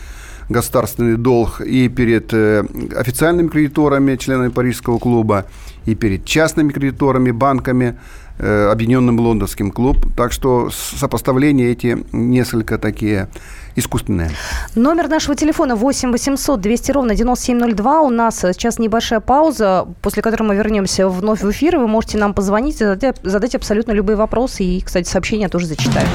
государственный 0.49 1.17
долг 1.17 1.61
и 1.61 1.89
перед 1.89 2.33
э, 2.33 2.63
официальными 2.95 3.47
кредиторами, 3.47 4.15
членами 4.15 4.49
Парижского 4.49 4.99
клуба, 4.99 5.45
и 5.85 5.95
перед 5.95 6.25
частными 6.25 6.71
кредиторами, 6.71 7.31
банками, 7.31 7.97
э, 8.37 8.69
Объединенным 8.71 9.19
Лондонским 9.19 9.71
клуб. 9.71 9.97
Так 10.15 10.31
что 10.31 10.69
сопоставления 10.71 11.71
эти 11.71 11.97
несколько 12.11 12.77
такие 12.77 13.29
искусственные. 13.75 14.31
Номер 14.75 15.07
нашего 15.07 15.35
телефона 15.35 15.75
8 15.75 16.11
800 16.11 16.61
200 16.61 16.91
ровно 16.91 17.15
9702. 17.15 18.01
У 18.01 18.09
нас 18.09 18.39
сейчас 18.39 18.79
небольшая 18.79 19.19
пауза, 19.19 19.87
после 20.01 20.21
которой 20.21 20.43
мы 20.43 20.55
вернемся 20.55 21.07
вновь 21.07 21.41
в 21.41 21.51
эфир. 21.51 21.77
Вы 21.77 21.87
можете 21.87 22.17
нам 22.17 22.33
позвонить, 22.33 22.77
задать, 22.77 23.17
задать 23.23 23.55
абсолютно 23.55 23.91
любые 23.91 24.17
вопросы. 24.17 24.63
И, 24.63 24.81
кстати, 24.81 25.07
сообщения 25.07 25.49
тоже 25.49 25.67
зачитаю. 25.67 26.07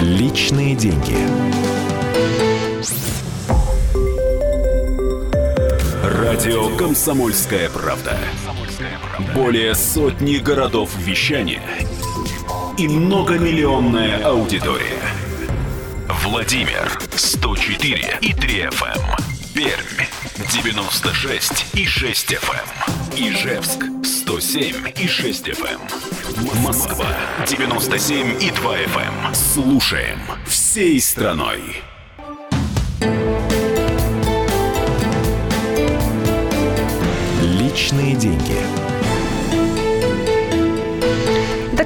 Личные 0.00 0.74
деньги. 0.74 1.16
Радио 6.06 6.68
«Комсомольская 6.76 7.68
правда». 7.68 8.16
Более 9.34 9.74
сотни 9.74 10.36
городов 10.36 10.96
вещания 10.98 11.62
и 12.78 12.86
многомиллионная 12.86 14.24
аудитория. 14.24 15.02
Владимир 16.22 16.96
104 17.12 18.18
и 18.20 18.32
3 18.32 18.60
FM. 18.66 18.96
Эм. 18.96 19.16
Пермь 19.52 20.06
96 20.52 21.74
и 21.74 21.84
6 21.84 22.34
FM. 22.34 22.54
Эм. 23.16 23.28
Ижевск 23.28 23.84
107 24.04 24.92
и 24.96 25.08
6 25.08 25.48
FM. 25.48 25.80
Эм. 25.80 26.62
Москва 26.62 27.08
97 27.48 28.40
и 28.40 28.52
2 28.52 28.76
FM. 28.78 29.34
Слушаем 29.34 30.20
всей 30.46 31.00
страной. 31.00 31.82
Личные 37.76 38.14
деньги. 38.14 38.85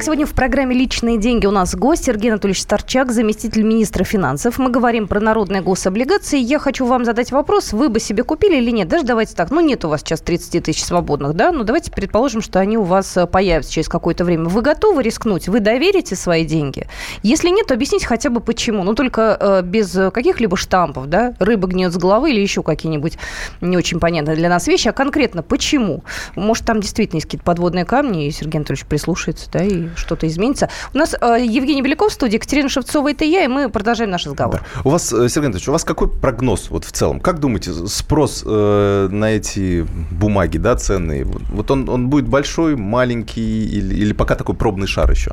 Итак, 0.01 0.07
сегодня 0.07 0.25
в 0.25 0.33
программе 0.33 0.75
«Личные 0.75 1.19
деньги» 1.19 1.45
у 1.45 1.51
нас 1.51 1.75
гость 1.75 2.07
Сергей 2.07 2.31
Анатольевич 2.31 2.63
Старчак, 2.63 3.13
заместитель 3.13 3.65
министра 3.65 4.03
финансов. 4.03 4.59
Мы 4.59 4.71
говорим 4.71 5.07
про 5.07 5.21
народные 5.21 5.61
гособлигации. 5.61 6.39
Я 6.39 6.59
хочу 6.59 6.87
вам 6.87 7.05
задать 7.05 7.33
вопрос, 7.33 7.75
вы 7.75 7.91
бы 7.91 8.01
себе 8.01 8.23
купили 8.23 8.57
или 8.57 8.71
нет? 8.71 8.89
Даже 8.89 9.05
давайте 9.05 9.35
так, 9.35 9.51
ну 9.51 9.61
нет 9.61 9.85
у 9.85 9.91
вас 9.91 10.01
сейчас 10.01 10.23
30 10.23 10.65
тысяч 10.65 10.83
свободных, 10.83 11.35
да? 11.35 11.53
Ну 11.53 11.65
давайте 11.65 11.91
предположим, 11.91 12.41
что 12.41 12.61
они 12.61 12.79
у 12.79 12.83
вас 12.83 13.15
э, 13.19 13.27
появятся 13.27 13.75
через 13.75 13.91
какое-то 13.91 14.25
время. 14.25 14.45
Вы 14.45 14.63
готовы 14.63 15.03
рискнуть? 15.03 15.49
Вы 15.49 15.61
доверите 15.61 16.17
свои 16.17 16.47
деньги? 16.47 16.87
Если 17.23 17.51
нет, 17.51 17.67
то 17.67 17.75
объясните 17.75 18.07
хотя 18.07 18.31
бы 18.31 18.41
почему. 18.41 18.85
Ну 18.85 18.95
только 18.95 19.37
э, 19.39 19.63
без 19.63 19.93
каких-либо 20.15 20.57
штампов, 20.57 21.09
да? 21.09 21.35
Рыба 21.39 21.69
гнет 21.69 21.93
с 21.93 21.99
головы 21.99 22.31
или 22.31 22.41
еще 22.41 22.63
какие-нибудь 22.63 23.19
не 23.61 23.77
очень 23.77 24.01
понятные 24.01 24.35
для 24.35 24.49
нас 24.49 24.67
вещи, 24.67 24.89
а 24.89 24.93
конкретно 24.93 25.43
почему? 25.43 26.05
Может, 26.37 26.65
там 26.65 26.81
действительно 26.81 27.19
есть 27.19 27.27
какие-то 27.27 27.45
подводные 27.45 27.85
камни, 27.85 28.27
и 28.27 28.31
Сергей 28.31 28.61
Анатольевич 28.61 28.87
прислушается, 28.87 29.51
да, 29.53 29.63
и 29.63 29.90
что-то 29.97 30.27
изменится. 30.27 30.69
У 30.95 30.99
нас 30.99 31.15
э, 31.21 31.39
Евгений 31.41 31.83
Беляков 31.83 32.11
в 32.11 32.15
студии, 32.15 32.35
Екатерина 32.35 32.69
Шевцова, 32.69 33.11
это 33.11 33.25
я, 33.25 33.45
и 33.45 33.49
мы 33.49 33.69
продолжаем 33.69 34.11
наш 34.11 34.27
разговор. 34.27 34.61
Да. 34.61 34.81
У 34.85 34.91
вас, 34.91 35.13
э, 35.13 35.29
Сергей 35.29 35.47
Анатольевич, 35.47 35.69
у 35.69 35.73
вас 35.73 35.85
какой 35.85 36.09
прогноз 36.09 36.71
вот 36.71 36.85
в 36.85 36.93
целом? 36.93 37.21
Как 37.21 37.41
думаете, 37.41 37.73
спрос 37.87 38.43
э, 38.47 39.09
на 39.11 39.31
эти 39.31 39.87
бумаги, 40.11 40.59
да, 40.59 40.77
ценные, 40.77 41.25
вот 41.25 41.71
он, 41.71 41.89
он 41.89 42.09
будет 42.09 42.29
большой, 42.29 42.77
маленький 42.77 43.67
или, 43.67 43.95
или 43.95 44.13
пока 44.13 44.35
такой 44.35 44.55
пробный 44.55 44.87
шар 44.87 45.11
еще? 45.11 45.33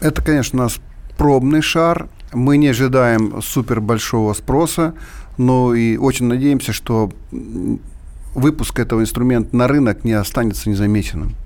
Это, 0.00 0.22
конечно, 0.22 0.60
у 0.60 0.62
нас 0.62 0.78
пробный 1.16 1.62
шар. 1.62 2.08
Мы 2.32 2.56
не 2.56 2.68
ожидаем 2.68 3.40
супер 3.42 3.80
большого 3.80 4.34
спроса, 4.34 4.94
но 5.38 5.74
и 5.74 5.96
очень 5.96 6.26
надеемся, 6.26 6.72
что 6.72 7.12
выпуск 8.34 8.78
этого 8.78 9.00
инструмента 9.00 9.56
на 9.56 9.68
рынок 9.68 10.04
не 10.04 10.12
останется 10.12 10.68
незамеченным. 10.68 11.36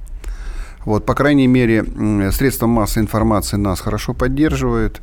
Вот, 0.88 1.04
по 1.04 1.14
крайней 1.14 1.46
мере, 1.46 1.84
средства 2.32 2.66
массовой 2.66 3.04
информации 3.04 3.58
нас 3.58 3.78
хорошо 3.78 4.14
поддерживают. 4.14 5.02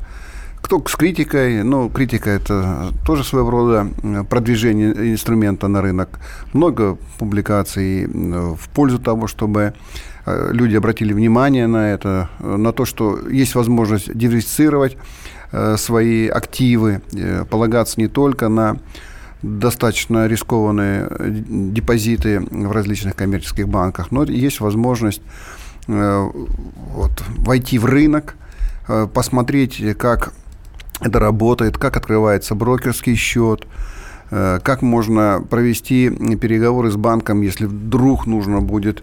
Кто 0.60 0.82
с 0.84 0.96
критикой, 0.96 1.62
ну, 1.62 1.88
критика 1.88 2.28
это 2.28 2.92
тоже 3.04 3.22
своего 3.22 3.50
рода 3.50 3.86
продвижение 4.28 5.12
инструмента 5.12 5.68
на 5.68 5.82
рынок. 5.82 6.18
Много 6.52 6.98
публикаций 7.20 8.08
в 8.08 8.68
пользу 8.74 8.98
того, 8.98 9.28
чтобы 9.28 9.74
э, 10.26 10.48
люди 10.50 10.74
обратили 10.74 11.12
внимание 11.12 11.68
на 11.68 11.92
это, 11.92 12.30
на 12.40 12.72
то, 12.72 12.84
что 12.84 13.20
есть 13.28 13.54
возможность 13.54 14.12
диверсифицировать 14.12 14.96
э, 15.52 15.76
свои 15.76 16.26
активы, 16.26 17.00
э, 17.12 17.44
полагаться 17.48 18.00
не 18.00 18.08
только 18.08 18.48
на 18.48 18.78
достаточно 19.42 20.26
рискованные 20.26 21.08
депозиты 21.70 22.40
в 22.40 22.72
различных 22.72 23.14
коммерческих 23.14 23.68
банках, 23.68 24.10
но 24.10 24.24
есть 24.24 24.58
возможность 24.58 25.22
Э, 25.22 25.65
вот, 25.86 27.12
войти 27.38 27.78
в 27.78 27.84
рынок, 27.84 28.34
э, 28.88 29.06
посмотреть, 29.12 29.82
как 29.98 30.32
это 31.00 31.18
работает, 31.18 31.78
как 31.78 31.96
открывается 31.96 32.54
брокерский 32.54 33.14
счет, 33.14 33.66
э, 34.30 34.58
как 34.62 34.82
можно 34.82 35.44
провести 35.48 36.10
переговоры 36.10 36.90
с 36.90 36.96
банком, 36.96 37.42
если 37.42 37.66
вдруг 37.66 38.26
нужно 38.26 38.60
будет 38.60 39.02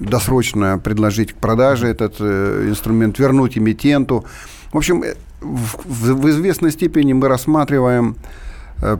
досрочно 0.00 0.80
предложить 0.82 1.34
к 1.34 1.36
продаже 1.36 1.86
этот 1.88 2.18
инструмент, 2.18 3.18
вернуть 3.18 3.58
эмитенту. 3.58 4.24
В 4.72 4.78
общем, 4.78 5.04
в, 5.42 6.30
известной 6.30 6.72
степени 6.72 7.12
мы 7.12 7.28
рассматриваем 7.28 8.16
Э, 8.16 8.20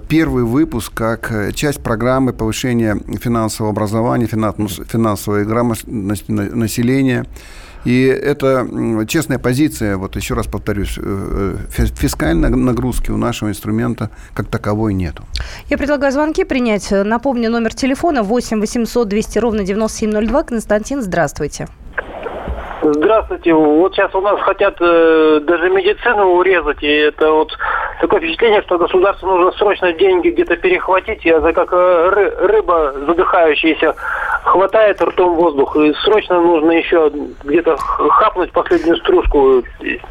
первый 0.09 0.45
выпуск 0.45 0.93
как 0.95 1.31
э, 1.33 1.53
часть 1.53 1.83
программы 1.83 2.33
повышения 2.33 2.97
финансового 3.21 3.73
образования, 3.73 4.27
финансовой 4.27 5.45
грамотности 5.45 6.31
населения. 6.31 7.25
И 7.85 8.07
это 8.07 8.67
честная 9.07 9.39
позиция, 9.39 9.99
вот 9.99 10.17
еще 10.17 10.35
раз 10.35 10.47
повторюсь, 10.47 10.99
э, 10.99 11.57
фискальной 11.69 12.49
нагрузки 12.49 13.11
у 13.11 13.19
нашего 13.19 13.51
инструмента 13.51 14.11
как 14.35 14.47
таковой 14.47 14.95
нету. 14.95 15.25
Я 15.69 15.77
предлагаю 15.77 16.11
звонки 16.13 16.45
принять. 16.45 16.91
Напомню, 16.91 17.51
номер 17.51 17.75
телефона 17.75 18.23
8 18.23 18.61
800 18.61 19.09
200 19.09 19.39
ровно 19.39 19.65
9702. 19.65 20.43
Константин, 20.45 21.03
здравствуйте. 21.03 21.69
Здравствуйте. 22.83 23.55
Вот 23.55 23.95
сейчас 23.95 24.15
у 24.15 24.21
нас 24.21 24.39
хотят 24.41 24.77
э, 24.79 25.41
даже 25.47 25.71
медицину 25.71 26.35
урезать, 26.37 26.83
и 26.83 26.87
это 26.87 27.31
вот 27.31 27.51
такое 28.01 28.21
впечатление, 28.21 28.63
что 28.63 28.79
государству 28.79 29.29
нужно 29.29 29.53
срочно 29.53 29.93
деньги 29.93 30.31
где-то 30.31 30.57
перехватить, 30.57 31.27
а 31.27 31.41
за 31.41 31.53
как 31.53 31.73
э, 31.73 32.09
ры, 32.11 32.31
рыба 32.47 32.95
задыхающаяся 33.07 33.95
хватает 34.43 35.01
ртом 35.01 35.35
воздух, 35.35 35.77
и 35.77 35.93
срочно 36.05 36.41
нужно 36.41 36.73
еще 36.73 37.11
где-то 37.45 37.77
хапнуть 37.77 38.53
последнюю 38.53 38.97
стружку. 38.99 39.63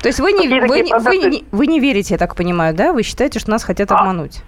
То 0.01 0.07
есть 0.07 0.19
вы 0.19 0.33
не, 0.33 0.47
вы, 0.47 0.67
вы, 0.67 0.83
вы, 0.99 1.17
не, 1.17 1.43
вы 1.51 1.67
не 1.67 1.79
верите, 1.79 2.15
я 2.15 2.17
так 2.17 2.35
понимаю, 2.35 2.73
да? 2.75 2.93
Вы 2.93 3.03
считаете, 3.03 3.39
что 3.39 3.51
нас 3.51 3.63
хотят 3.63 3.91
а, 3.91 3.99
обмануть? 3.99 4.41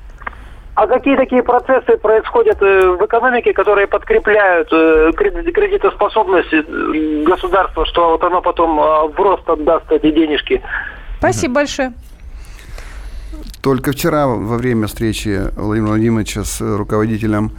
А 0.75 0.87
какие 0.87 1.15
такие 1.15 1.43
процессы 1.43 1.97
происходят 1.97 2.61
э, 2.61 2.89
в 2.89 3.05
экономике, 3.05 3.53
которые 3.53 3.87
подкрепляют 3.87 4.69
э, 4.71 5.11
кредитоспособность 5.15 6.53
государства, 7.25 7.85
что 7.85 8.11
вот 8.11 8.23
оно 8.23 8.41
потом 8.41 8.77
в 8.77 9.15
рост 9.17 9.47
отдаст 9.49 9.91
эти 9.91 10.11
денежки? 10.11 10.61
Спасибо 11.19 11.55
большое. 11.55 11.93
Только 13.65 13.93
вчера 13.93 14.27
во 14.27 14.57
время 14.57 14.85
встречи 14.85 15.49
Владимира 15.55 15.93
Владимировича 15.93 16.43
с 16.43 16.61
руководителем 16.61 17.49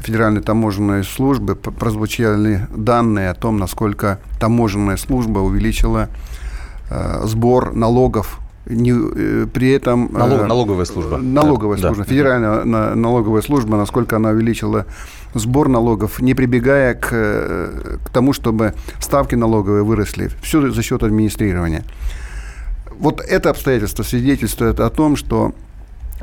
Федеральной 0.00 0.42
таможенной 0.42 1.02
службы 1.02 1.54
прозвучали 1.54 2.66
данные 2.76 3.30
о 3.30 3.34
том, 3.34 3.56
насколько 3.56 4.18
таможенная 4.38 4.98
служба 4.98 5.38
увеличила 5.38 6.10
э, 6.90 7.22
сбор 7.24 7.72
налогов 7.72 8.38
не, 8.66 8.90
э, 8.92 9.46
при 9.46 9.70
этом... 9.70 10.10
Налог, 10.12 10.40
э, 10.42 10.46
налоговая 10.46 10.84
служба. 10.84 11.16
Налоговая 11.16 11.78
да, 11.78 11.88
служба. 11.88 12.04
Да. 12.04 12.10
Федеральная 12.10 12.64
на, 12.64 12.94
налоговая 12.94 13.40
служба, 13.40 13.78
насколько 13.78 14.16
она 14.16 14.30
увеличила 14.30 14.84
сбор 15.32 15.68
налогов, 15.68 16.20
не 16.20 16.34
прибегая 16.34 16.92
к, 16.92 17.08
э, 17.12 17.96
к 18.04 18.10
тому, 18.10 18.34
чтобы 18.34 18.74
ставки 19.00 19.34
налоговые 19.34 19.84
выросли. 19.84 20.30
Все 20.42 20.70
за 20.70 20.82
счет 20.82 21.02
администрирования. 21.02 21.82
Вот 22.98 23.20
это 23.20 23.50
обстоятельство 23.50 24.02
свидетельствует 24.02 24.80
о 24.80 24.90
том, 24.90 25.16
что 25.16 25.54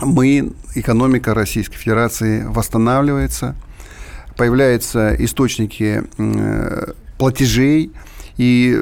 мы, 0.02 0.54
экономика 0.76 1.34
Российской 1.34 1.78
Федерации 1.78 2.44
восстанавливается, 2.44 3.56
появляются 4.36 5.16
источники 5.24 6.04
платежей, 7.18 7.92
и 8.38 8.76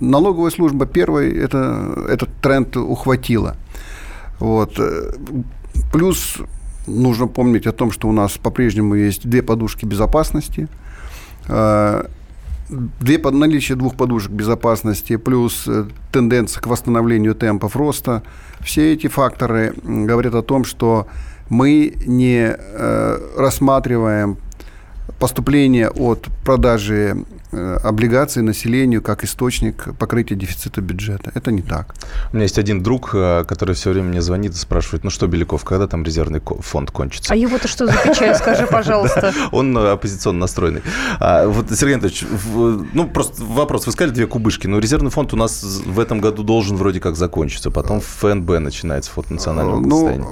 налоговая 0.00 0.50
служба 0.50 0.86
первой 0.86 1.32
это, 1.38 2.06
этот 2.08 2.28
тренд 2.42 2.76
ухватила. 2.76 3.56
Вот. 4.40 4.78
Плюс 5.92 6.38
нужно 6.88 7.28
помнить 7.28 7.66
о 7.68 7.72
том, 7.72 7.92
что 7.92 8.08
у 8.08 8.12
нас 8.12 8.32
по-прежнему 8.32 8.96
есть 8.96 9.28
две 9.28 9.42
подушки 9.42 9.84
безопасности. 9.84 10.68
Две, 12.68 13.18
наличие 13.18 13.76
двух 13.76 13.94
подушек 13.94 14.32
безопасности 14.32 15.16
плюс 15.16 15.68
э, 15.68 15.84
тенденция 16.10 16.60
к 16.60 16.66
восстановлению 16.66 17.36
темпов 17.36 17.76
роста. 17.76 18.24
Все 18.60 18.92
эти 18.92 19.06
факторы 19.06 19.74
говорят 19.84 20.34
о 20.34 20.42
том, 20.42 20.64
что 20.64 21.06
мы 21.48 21.94
не 22.06 22.56
э, 22.56 23.18
рассматриваем 23.36 24.38
поступление 25.20 25.90
от 25.90 26.26
продажи 26.44 27.24
облигации 27.52 28.40
населению 28.40 29.02
как 29.02 29.24
источник 29.24 29.96
покрытия 29.98 30.34
дефицита 30.34 30.80
бюджета. 30.80 31.30
Это 31.34 31.50
не 31.50 31.62
так. 31.62 31.94
У 32.32 32.36
меня 32.36 32.44
есть 32.44 32.58
один 32.58 32.82
друг, 32.82 33.10
э, 33.14 33.44
который 33.46 33.74
все 33.74 33.90
время 33.90 34.08
мне 34.08 34.22
звонит 34.22 34.52
и 34.52 34.56
спрашивает, 34.56 35.04
ну 35.04 35.10
что, 35.10 35.26
Беляков, 35.26 35.64
когда 35.64 35.86
там 35.86 36.04
резервный 36.04 36.40
фонд 36.40 36.90
кончится? 36.90 37.32
А 37.32 37.36
его-то 37.36 37.68
что 37.68 37.86
за 37.86 37.92
печаль, 37.92 38.34
скажи, 38.36 38.66
пожалуйста. 38.66 39.32
Он 39.52 39.76
э, 39.76 39.92
оппозиционно 39.92 40.40
настроенный. 40.40 40.82
А, 41.20 41.46
вот, 41.46 41.70
Сергей 41.70 41.94
Анатольевич, 41.94 42.24
ну 42.92 43.08
просто 43.08 43.42
вопрос. 43.42 43.86
Вы 43.86 43.92
сказали 43.92 44.12
две 44.12 44.26
кубышки, 44.26 44.66
но 44.66 44.78
резервный 44.78 45.10
фонд 45.10 45.32
у 45.32 45.36
нас 45.36 45.62
в 45.62 46.00
этом 46.00 46.20
году 46.20 46.42
должен 46.42 46.76
вроде 46.76 47.00
как 47.00 47.16
закончиться. 47.16 47.70
Потом 47.70 48.00
в 48.00 48.06
ФНБ 48.06 48.58
начинается 48.60 49.10
фонд 49.10 49.30
национального 49.30 49.80
Ну, 49.80 50.26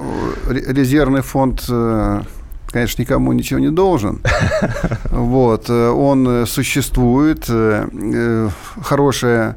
резервный 0.47 1.21
фонд 1.21 1.69
конечно, 2.75 3.01
никому 3.03 3.31
ничего 3.31 3.59
не 3.59 3.71
должен. 3.71 4.19
Вот, 5.09 5.69
он 5.69 6.45
существует, 6.45 7.49
хорошая 8.81 9.55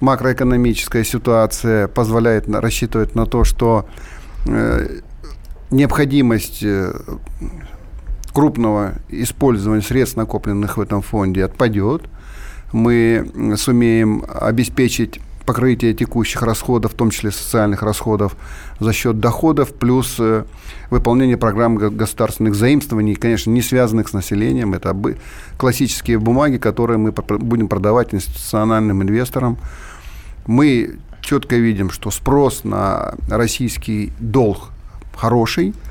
макроэкономическая 0.00 1.04
ситуация 1.04 1.88
позволяет 1.88 2.46
рассчитывать 2.48 3.14
на 3.14 3.24
то, 3.24 3.44
что 3.44 3.86
необходимость 5.70 6.62
крупного 8.34 8.92
использования 9.08 9.82
средств, 9.82 10.18
накопленных 10.18 10.76
в 10.76 10.82
этом 10.82 11.00
фонде, 11.00 11.44
отпадет. 11.44 12.02
Мы 12.72 13.56
сумеем 13.56 14.22
обеспечить 14.28 15.18
покрытие 15.50 15.94
текущих 15.94 16.42
расходов, 16.42 16.92
в 16.92 16.94
том 16.94 17.10
числе 17.10 17.30
социальных 17.30 17.82
расходов, 17.82 18.36
за 18.80 18.92
счет 18.92 19.20
доходов, 19.20 19.72
плюс 19.74 20.16
э, 20.18 20.44
выполнение 20.90 21.36
программ 21.36 21.76
государственных 21.76 22.54
заимствований, 22.54 23.14
конечно, 23.14 23.50
не 23.50 23.62
связанных 23.62 24.08
с 24.08 24.12
населением. 24.12 24.74
Это 24.74 24.96
классические 25.56 26.18
бумаги, 26.18 26.56
которые 26.56 26.98
мы 26.98 27.12
будем 27.12 27.68
продавать 27.68 28.14
институциональным 28.14 29.02
инвесторам. 29.02 29.58
Мы 30.46 30.98
четко 31.20 31.56
видим, 31.56 31.90
что 31.90 32.10
спрос 32.10 32.64
на 32.64 33.14
российский 33.28 34.12
долг 34.18 34.70
хороший– 35.16 35.74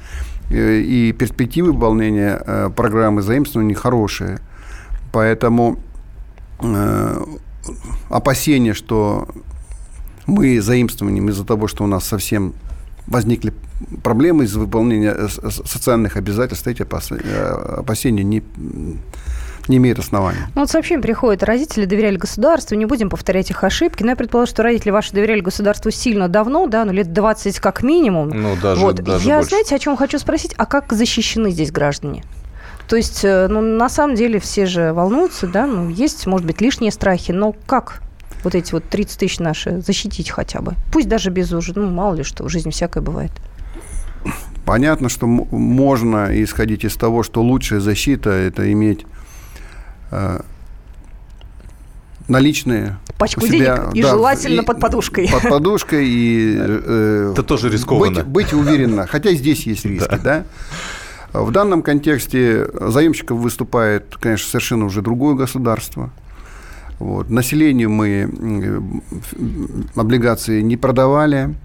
Э, 0.50 0.80
и 0.80 1.12
перспективы 1.12 1.72
выполнения 1.74 2.42
э, 2.46 2.70
программы 2.75 3.22
заимствования 3.22 3.75
хорошие. 3.75 4.39
Поэтому 5.12 5.78
э, 6.62 7.24
опасения, 8.09 8.73
что 8.73 9.27
мы 10.25 10.61
заимствованием 10.61 11.29
из-за 11.29 11.45
того, 11.45 11.67
что 11.67 11.83
у 11.83 11.88
нас 11.88 12.05
совсем 12.05 12.53
возникли 13.07 13.53
проблемы 14.03 14.43
из-за 14.43 14.59
выполнения 14.59 15.15
социальных 15.27 16.15
обязательств, 16.17 16.67
эти 16.67 16.83
опасения 16.83 18.23
не, 18.23 18.43
не 19.67 19.77
имеет 19.77 19.99
основания. 19.99 20.49
Ну, 20.55 20.61
вот 20.61 20.69
сообщение 20.69 21.01
приходит, 21.01 21.43
родители 21.43 21.85
доверяли 21.85 22.17
государству, 22.17 22.75
не 22.75 22.85
будем 22.85 23.09
повторять 23.09 23.49
их 23.49 23.63
ошибки, 23.63 24.03
но 24.03 24.11
я 24.11 24.15
предположу, 24.15 24.49
что 24.49 24.63
родители 24.63 24.91
ваши 24.91 25.13
доверяли 25.13 25.41
государству 25.41 25.91
сильно 25.91 26.27
давно, 26.27 26.67
да, 26.67 26.85
ну, 26.85 26.91
лет 26.91 27.13
20 27.13 27.59
как 27.59 27.83
минимум. 27.83 28.29
Ну, 28.29 28.55
даже, 28.61 28.81
вот. 28.81 28.95
даже 28.97 29.27
Я, 29.27 29.35
больше. 29.38 29.49
знаете, 29.49 29.75
о 29.75 29.79
чем 29.79 29.95
хочу 29.97 30.19
спросить, 30.19 30.53
а 30.57 30.65
как 30.65 30.91
защищены 30.93 31.51
здесь 31.51 31.71
граждане? 31.71 32.23
То 32.89 32.96
есть, 32.96 33.24
э, 33.24 33.48
ну, 33.48 33.62
на 33.62 33.88
самом 33.88 34.15
деле 34.15 34.39
все 34.39 34.65
же 34.65 34.91
волнуются, 34.93 35.48
да, 35.48 35.65
ну, 35.65 35.89
есть, 35.89 36.25
может 36.25 36.46
быть, 36.46 36.60
лишние 36.60 36.91
страхи, 36.91 37.31
но 37.31 37.55
как 37.65 38.01
вот 38.43 38.55
эти 38.55 38.74
вот 38.74 38.84
30 38.89 39.19
тысяч 39.19 39.39
наши 39.39 39.81
защитить 39.81 40.29
хотя 40.29 40.62
бы? 40.62 40.74
Пусть 40.91 41.08
даже 41.08 41.29
без 41.29 41.53
уже, 41.53 41.74
ну, 41.75 41.89
мало 41.89 42.15
ли 42.15 42.24
что, 42.24 42.43
в 42.43 42.50
жизни 42.50 42.72
всякое 42.72 43.01
бывает. 43.01 43.31
Понятно, 44.65 45.08
что 45.08 45.27
можно 45.27 46.29
исходить 46.43 46.84
из 46.84 46.96
того, 46.96 47.24
что 47.24 47.41
лучшая 47.41 47.79
защита– 47.79 48.29
это 48.31 48.72
иметь 48.72 49.05
Э, 50.12 50.39
наличные 52.27 52.98
пачку 53.17 53.41
себя, 53.48 53.77
денег 53.77 53.96
и 53.96 54.01
да, 54.03 54.10
желательно 54.10 54.62
и, 54.62 54.65
под 54.65 54.79
подушкой. 54.79 55.27
Под 55.29 55.50
подушкой 55.50 56.08
и 56.08 56.55
э, 56.58 57.31
это 57.34 57.43
тоже 57.43 57.69
рискованно. 57.69 58.24
Быть, 58.24 58.25
быть 58.25 58.53
уверенно, 58.53 59.08
хотя 59.08 59.34
здесь 59.34 59.65
есть 59.65 59.86
риски, 59.86 60.19
да. 60.24 60.46
В 61.33 61.51
данном 61.51 61.83
контексте 61.83 62.67
заемщиком 62.74 63.38
выступает, 63.38 64.15
конечно, 64.19 64.50
совершенно 64.50 64.86
уже 64.86 65.01
другое 65.01 65.36
государство. 65.36 66.12
Вот. 67.00 67.29
Населению 67.29 67.89
мы 67.89 69.01
облигации 69.95 70.62
не 70.62 70.75
продавали. 70.75 71.55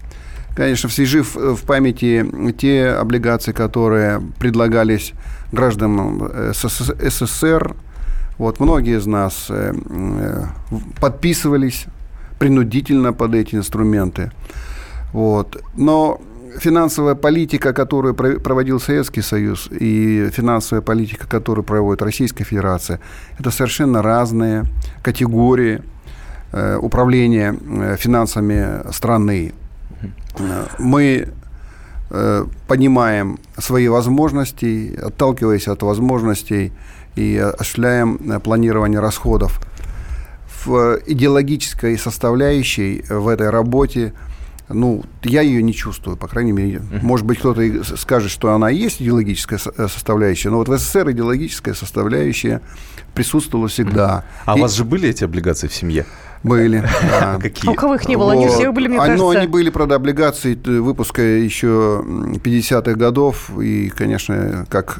Конечно, 0.55 0.87
свежив 0.87 1.35
в 1.35 1.65
памяти 1.65 2.25
те 2.57 2.87
облигации, 2.87 3.51
которые 3.51 4.21
предлагались 4.39 5.11
гражданам 5.51 6.31
СССР, 6.53 7.75
вот, 8.37 8.59
многие 8.59 8.97
из 8.97 9.05
нас 9.05 9.47
э, 9.49 9.73
э, 9.73 10.43
подписывались 10.99 11.85
принудительно 12.37 13.13
под 13.13 13.33
эти 13.33 13.55
инструменты. 13.55 14.31
Вот. 15.13 15.63
Но 15.77 16.19
финансовая 16.59 17.15
политика, 17.15 17.73
которую 17.73 18.13
проводил 18.13 18.79
Советский 18.79 19.21
Союз, 19.21 19.69
и 19.71 20.29
финансовая 20.31 20.81
политика, 20.81 21.27
которую 21.27 21.63
проводит 21.63 22.01
Российская 22.01 22.43
Федерация, 22.43 22.99
это 23.39 23.51
совершенно 23.51 24.01
разные 24.01 24.63
категории 25.01 25.81
э, 26.51 26.77
управления 26.77 27.55
э, 27.55 27.95
финансами 27.97 28.91
страны. 28.91 29.53
Мы 30.79 31.29
э, 32.09 32.45
понимаем 32.67 33.39
свои 33.57 33.87
возможности, 33.87 34.97
отталкиваясь 35.01 35.67
от 35.67 35.83
возможностей 35.83 36.71
и 37.15 37.37
осуществляем 37.37 38.41
планирование 38.41 38.99
расходов. 38.99 39.61
В 40.65 40.99
идеологической 41.05 41.97
составляющей 41.97 43.05
в 43.07 43.27
этой 43.27 43.49
работе 43.49 44.13
ну, 44.69 45.03
я 45.23 45.41
ее 45.41 45.61
не 45.61 45.73
чувствую, 45.73 46.17
по 46.17 46.27
крайней 46.27 46.51
мере. 46.51 46.77
Uh-huh. 46.77 46.99
Может 47.01 47.25
быть, 47.25 47.39
кто-то 47.39 47.61
скажет, 47.97 48.31
что 48.31 48.51
она 48.53 48.71
и 48.71 48.75
есть 48.75 49.01
идеологическая 49.01 49.59
э, 49.77 49.87
составляющая, 49.87 50.49
но 50.49 50.57
вот 50.57 50.69
в 50.69 50.77
СССР 50.77 51.11
идеологическая 51.11 51.73
составляющая 51.73 52.61
присутствовала 53.13 53.67
всегда. 53.67 54.23
Uh-huh. 54.25 54.43
А 54.45 54.55
и... 54.55 54.59
у 54.59 54.61
вас 54.63 54.73
же 54.73 54.83
были 54.83 55.09
эти 55.09 55.23
облигации 55.23 55.67
в 55.67 55.73
семье? 55.73 56.05
Были. 56.43 56.83
Да. 57.01 57.37
Какие? 57.41 57.69
А 57.69 57.71
у 57.71 57.75
кого 57.75 57.95
их 57.95 58.07
не 58.07 58.15
было? 58.15 58.33
Они 58.33 58.47
у 58.47 58.49
всех 58.49 58.73
были, 58.73 58.87
мне 58.87 58.97
кажется. 58.97 59.29
Они 59.31 59.47
были, 59.47 59.69
правда, 59.69 59.95
облигации 59.95 60.55
выпуска 60.55 61.21
еще 61.21 62.03
50-х 62.05 62.93
годов. 62.93 63.49
И, 63.59 63.89
конечно, 63.89 64.65
как 64.69 64.99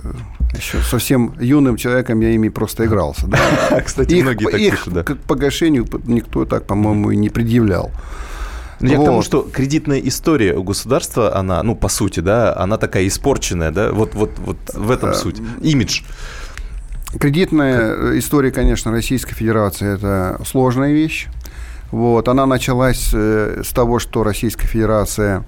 еще 0.56 0.82
совсем 0.82 1.34
юным 1.40 1.78
человеком 1.78 2.20
я 2.22 2.30
ими 2.30 2.50
просто 2.50 2.86
игрался. 2.86 3.28
Да? 3.28 3.40
Кстати, 3.86 4.14
их, 4.14 4.24
многие 4.24 4.46
так 4.46 4.60
их 4.60 4.72
пишут, 4.72 4.94
да. 4.94 5.04
к 5.04 5.18
погашению 5.18 5.88
никто 6.06 6.46
так, 6.46 6.66
по-моему, 6.66 7.12
и 7.12 7.16
не 7.16 7.30
предъявлял. 7.30 7.92
Ну, 8.80 8.90
я 8.90 8.98
вот. 8.98 9.04
к 9.04 9.06
тому, 9.06 9.22
что 9.22 9.42
кредитная 9.42 10.00
история 10.00 10.56
у 10.56 10.64
государства, 10.64 11.36
она, 11.36 11.64
ну, 11.64 11.76
по 11.76 11.88
сути, 11.88 12.20
да, 12.20 12.56
она 12.56 12.78
такая 12.78 13.08
испорченная, 13.08 13.72
да, 13.72 13.92
вот, 13.92 14.14
вот, 14.16 14.32
вот 14.38 14.58
в 14.74 14.92
этом 14.92 15.14
суть. 15.14 15.42
Имидж. 15.62 16.02
Кредитная 17.20 18.18
история, 18.20 18.52
конечно, 18.52 18.92
Российской 18.92 19.34
Федерации– 19.36 19.94
это 19.96 20.42
сложная 20.46 20.92
вещь. 20.92 21.28
Вот. 21.92 22.28
Она 22.28 22.46
началась 22.46 23.12
э, 23.14 23.62
с 23.64 23.70
того, 23.70 24.00
что 24.00 24.24
Российская 24.24 24.68
Федерация 24.68 25.46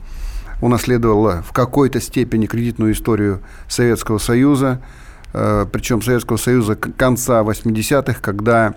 унаследовала 0.62 1.44
в 1.48 1.52
какой-то 1.52 2.00
степени 2.00 2.46
кредитную 2.46 2.94
историю 2.94 3.42
Советского 3.68 4.18
Союза, 4.18 4.82
э, 5.34 5.66
причем 5.70 6.02
Советского 6.02 6.38
Союза 6.38 6.76
конца 6.76 7.42
80-х, 7.42 8.20
когда 8.22 8.76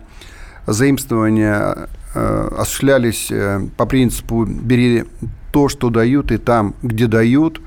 заимствования 0.67 1.75
э, 1.77 1.87
осуществлялись 2.15 3.31
по 3.77 3.87
принципу 3.87 4.45
«бери 4.45 5.05
то, 5.53 5.69
что 5.69 5.91
дают, 5.91 6.33
и 6.33 6.39
там, 6.39 6.75
где 6.83 7.07
дают», 7.07 7.61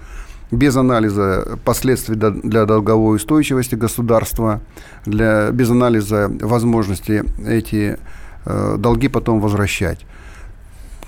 без 0.53 0.75
анализа 0.75 1.57
последствий 1.65 2.15
для 2.15 2.65
долговой 2.65 3.15
устойчивости 3.15 3.75
государства, 3.75 4.61
для, 5.05 5.49
без 5.51 5.69
анализа 5.71 6.31
возможности 6.41 7.23
эти 7.45 7.97
э, 8.45 8.75
долги 8.77 9.07
потом 9.07 9.39
возвращать. 9.41 10.05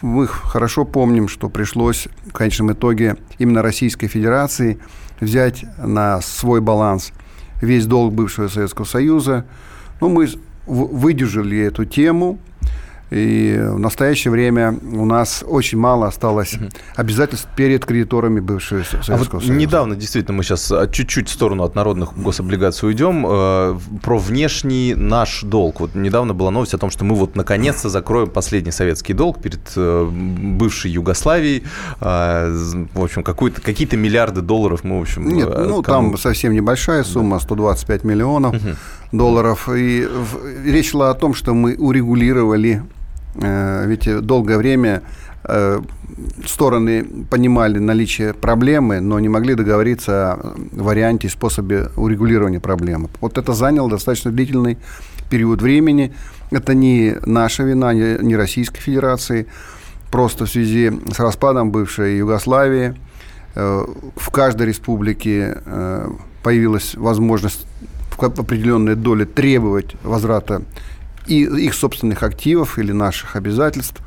Мы 0.01 0.27
хорошо 0.27 0.83
помним, 0.83 1.27
что 1.27 1.49
пришлось 1.49 2.07
в 2.25 2.33
конечном 2.33 2.73
итоге 2.73 3.17
именно 3.37 3.61
Российской 3.61 4.07
Федерации 4.07 4.79
взять 5.19 5.63
на 5.77 6.21
свой 6.21 6.59
баланс 6.59 7.11
весь 7.61 7.85
долг 7.85 8.13
бывшего 8.13 8.47
Советского 8.47 8.85
Союза. 8.85 9.45
Ну, 10.01 10.09
мы 10.09 10.27
выдержали 10.65 11.59
эту 11.59 11.85
тему– 11.85 12.39
и 13.11 13.57
в 13.59 13.79
настоящее 13.79 14.31
время 14.31 14.77
у 14.93 15.05
нас 15.05 15.43
очень 15.45 15.77
мало 15.77 16.07
осталось 16.07 16.55
угу. 16.55 16.65
обязательств 16.95 17.47
перед 17.55 17.85
кредиторами 17.85 18.39
бывшего 18.39 18.83
Советского 18.83 19.15
а 19.15 19.17
вот 19.17 19.27
Союза. 19.29 19.53
Недавно, 19.53 19.95
действительно, 19.95 20.37
мы 20.37 20.43
сейчас 20.43 20.71
а, 20.71 20.87
чуть-чуть 20.87 21.29
в 21.29 21.31
сторону 21.31 21.63
от 21.63 21.75
народных 21.75 22.17
гособлигаций 22.17 22.87
уйдем. 22.89 23.25
Э, 23.27 23.77
про 24.01 24.17
внешний 24.17 24.95
наш 24.95 25.43
долг. 25.43 25.81
Вот 25.81 25.95
недавно 25.95 26.33
была 26.33 26.49
новость 26.51 26.73
о 26.73 26.77
том, 26.77 26.89
что 26.89 27.05
мы 27.05 27.15
вот 27.15 27.35
наконец-то 27.35 27.89
закроем 27.89 28.29
последний 28.29 28.71
советский 28.71 29.13
долг 29.13 29.41
перед 29.41 29.61
э, 29.75 30.09
бывшей 30.09 30.91
Югославией. 30.91 31.63
Э, 32.01 32.49
в 32.93 33.03
общем, 33.03 33.23
какие-то 33.23 33.97
миллиарды 33.97 34.41
долларов 34.41 34.83
мы, 34.83 34.97
в 34.99 35.01
общем... 35.01 35.27
Нет, 35.27 35.47
ну, 35.47 35.83
кому... 35.83 36.11
там 36.11 36.17
совсем 36.17 36.53
небольшая 36.53 37.03
сумма, 37.03 37.39
125 37.39 38.03
миллионов 38.03 38.55
угу. 38.55 38.75
долларов. 39.11 39.69
И 39.71 40.07
речь 40.65 40.91
шла 40.91 41.11
о 41.11 41.13
том, 41.13 41.35
что 41.35 41.53
мы 41.53 41.75
урегулировали 41.75 42.81
ведь 43.35 44.21
долгое 44.21 44.57
время 44.57 45.01
э, 45.43 45.81
стороны 46.45 47.05
понимали 47.29 47.79
наличие 47.79 48.33
проблемы, 48.33 48.99
но 49.01 49.19
не 49.19 49.29
могли 49.29 49.55
договориться 49.55 50.33
о 50.33 50.55
варианте 50.71 51.27
и 51.27 51.29
способе 51.29 51.89
урегулирования 51.95 52.59
проблемы. 52.59 53.09
Вот 53.21 53.37
это 53.37 53.53
заняло 53.53 53.89
достаточно 53.89 54.31
длительный 54.31 54.77
период 55.29 55.61
времени. 55.61 56.13
Это 56.51 56.73
не 56.73 57.15
наша 57.25 57.63
вина, 57.63 57.93
не 57.93 58.35
Российской 58.35 58.79
Федерации. 58.79 59.47
Просто 60.11 60.45
в 60.45 60.49
связи 60.49 60.91
с 61.11 61.19
распадом 61.19 61.71
бывшей 61.71 62.17
Югославии 62.17 62.95
э, 63.55 63.85
в 64.15 64.29
каждой 64.31 64.67
республике 64.67 65.57
появилась 66.43 66.93
возможность 66.95 67.65
в 68.17 68.23
определенной 68.23 68.95
доле 68.95 69.25
требовать 69.25 69.95
возврата 70.03 70.61
и 71.27 71.43
их 71.43 71.73
собственных 71.73 72.23
активов 72.23 72.77
или 72.79 72.91
наших 72.91 73.35
обязательств. 73.35 74.01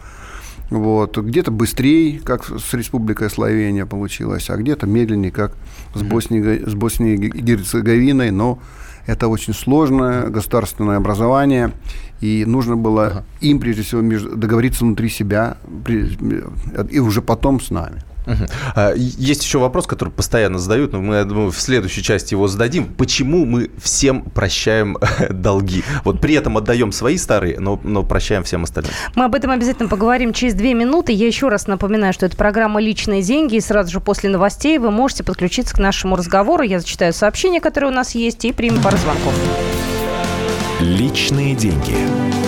Вот. 0.70 1.16
Где-то 1.16 1.50
быстрее, 1.50 2.20
как 2.20 2.44
с 2.44 2.74
Республикой 2.74 3.30
Словения 3.30 3.86
получилось, 3.86 4.50
а 4.50 4.56
где-то 4.56 4.86
медленнее, 4.86 5.32
как 5.32 5.56
с 5.94 6.02
Боснией, 6.02 6.68
с 6.68 6.74
Боснией 6.74 7.16
и 7.16 7.40
Герцеговиной, 7.40 8.30
но 8.30 8.58
это 9.06 9.28
очень 9.28 9.54
сложное 9.54 10.28
государственное 10.28 10.98
образование, 10.98 11.72
и 12.20 12.44
нужно 12.46 12.76
было 12.76 13.06
ага. 13.06 13.24
им, 13.40 13.58
прежде 13.58 13.82
всего, 13.82 14.02
договориться 14.02 14.84
внутри 14.84 15.08
себя 15.08 15.56
и 16.90 16.98
уже 16.98 17.22
потом 17.22 17.58
с 17.60 17.70
нами. 17.70 18.02
Угу. 18.28 18.94
Есть 18.96 19.42
еще 19.42 19.58
вопрос, 19.58 19.86
который 19.86 20.10
постоянно 20.10 20.58
задают, 20.58 20.92
но 20.92 21.00
мы, 21.00 21.16
я 21.16 21.24
думаю, 21.24 21.50
в 21.50 21.58
следующей 21.58 22.02
части 22.02 22.34
его 22.34 22.46
зададим. 22.46 22.86
Почему 22.86 23.44
мы 23.44 23.70
всем 23.82 24.22
прощаем 24.22 24.98
долги? 25.30 25.82
Вот 26.04 26.20
при 26.20 26.34
этом 26.34 26.56
отдаем 26.58 26.92
свои 26.92 27.16
старые, 27.16 27.58
но, 27.58 27.80
но 27.82 28.02
прощаем 28.02 28.44
всем 28.44 28.64
остальным. 28.64 28.92
Мы 29.14 29.24
об 29.24 29.34
этом 29.34 29.50
обязательно 29.50 29.88
поговорим 29.88 30.32
через 30.32 30.54
две 30.54 30.74
минуты. 30.74 31.12
Я 31.12 31.26
еще 31.26 31.48
раз 31.48 31.66
напоминаю, 31.66 32.12
что 32.12 32.26
это 32.26 32.36
программа 32.36 32.80
«Личные 32.80 33.22
деньги», 33.22 33.56
и 33.56 33.60
сразу 33.60 33.90
же 33.90 34.00
после 34.00 34.28
новостей 34.30 34.78
вы 34.78 34.90
можете 34.90 35.24
подключиться 35.24 35.74
к 35.74 35.78
нашему 35.78 36.16
разговору. 36.16 36.62
Я 36.62 36.80
зачитаю 36.80 37.12
сообщения, 37.12 37.60
которые 37.60 37.90
у 37.90 37.94
нас 37.94 38.14
есть, 38.14 38.44
и 38.44 38.52
примем 38.52 38.82
пару 38.82 38.96
звонков. 38.98 39.34
«Личные 40.80 41.54
деньги». 41.54 42.47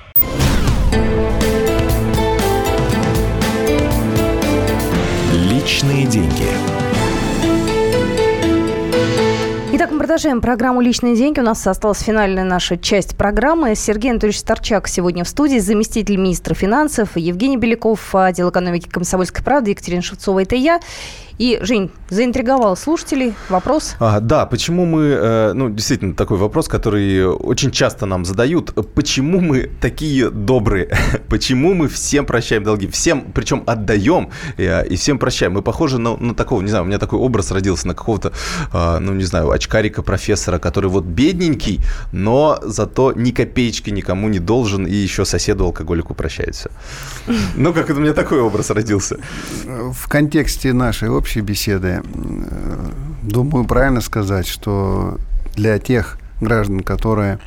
Личные 5.61 6.07
деньги. 6.07 6.47
Итак, 9.73 9.91
мы 9.91 9.99
продолжаем 9.99 10.41
программу 10.41 10.81
«Личные 10.81 11.15
деньги». 11.15 11.39
У 11.39 11.43
нас 11.43 11.67
осталась 11.67 12.01
финальная 12.01 12.43
наша 12.43 12.77
часть 12.77 13.15
программы. 13.15 13.75
Сергей 13.75 14.09
Анатольевич 14.09 14.39
Старчак 14.39 14.87
сегодня 14.87 15.23
в 15.23 15.29
студии, 15.29 15.59
заместитель 15.59 16.17
министра 16.17 16.55
финансов, 16.55 17.15
Евгений 17.15 17.57
Беляков, 17.57 18.15
отдел 18.15 18.49
экономики 18.49 18.89
«Комсомольской 18.89 19.43
правды», 19.43 19.69
Екатерина 19.69 20.01
Шевцова, 20.01 20.41
это 20.41 20.55
я. 20.55 20.79
И, 21.41 21.57
Жень, 21.63 21.89
заинтриговал 22.11 22.77
слушателей. 22.77 23.33
Вопрос? 23.49 23.95
А, 23.99 24.19
да, 24.19 24.45
почему 24.45 24.85
мы... 24.85 25.05
Э, 25.05 25.53
ну, 25.53 25.71
действительно, 25.71 26.13
такой 26.13 26.37
вопрос, 26.37 26.67
который 26.67 27.25
очень 27.25 27.71
часто 27.71 28.05
нам 28.05 28.25
задают. 28.25 28.75
Почему 28.93 29.39
мы 29.39 29.71
такие 29.81 30.29
добрые? 30.29 30.95
почему 31.29 31.73
мы 31.73 31.87
всем 31.87 32.27
прощаем 32.27 32.63
долги? 32.63 32.87
Всем, 32.87 33.31
причем 33.33 33.63
отдаем 33.65 34.29
и, 34.57 34.61
э, 34.61 34.85
и 34.87 34.95
всем 34.97 35.17
прощаем. 35.17 35.53
Мы 35.53 35.63
похожи 35.63 35.97
на, 35.97 36.15
на 36.15 36.35
такого, 36.35 36.61
не 36.61 36.69
знаю, 36.69 36.83
у 36.83 36.87
меня 36.87 36.99
такой 36.99 37.17
образ 37.17 37.49
родился, 37.49 37.87
на 37.87 37.95
какого-то, 37.95 38.33
э, 38.71 38.99
ну, 38.99 39.13
не 39.13 39.23
знаю, 39.23 39.49
очкарика 39.49 40.03
профессора, 40.03 40.59
который 40.59 40.91
вот 40.91 41.05
бедненький, 41.05 41.79
но 42.11 42.59
зато 42.61 43.13
ни 43.13 43.31
копеечки 43.31 43.89
никому 43.89 44.29
не 44.29 44.37
должен 44.37 44.85
и 44.85 44.93
еще 44.93 45.25
соседу 45.25 45.63
алкоголику 45.63 46.13
прощается. 46.13 46.69
Ну, 47.55 47.73
как 47.73 47.89
это 47.89 47.99
у 47.99 48.01
меня 48.01 48.13
такой 48.13 48.41
образ 48.41 48.69
родился. 48.69 49.17
В 49.65 50.07
контексте 50.07 50.73
нашей 50.73 51.09
общей 51.09 51.30
общей 51.31 51.39
беседы, 51.39 52.01
думаю, 53.21 53.63
правильно 53.63 54.01
сказать, 54.01 54.45
что 54.45 55.17
для 55.55 55.79
тех 55.79 56.17
граждан, 56.41 56.81
которые 56.81 57.39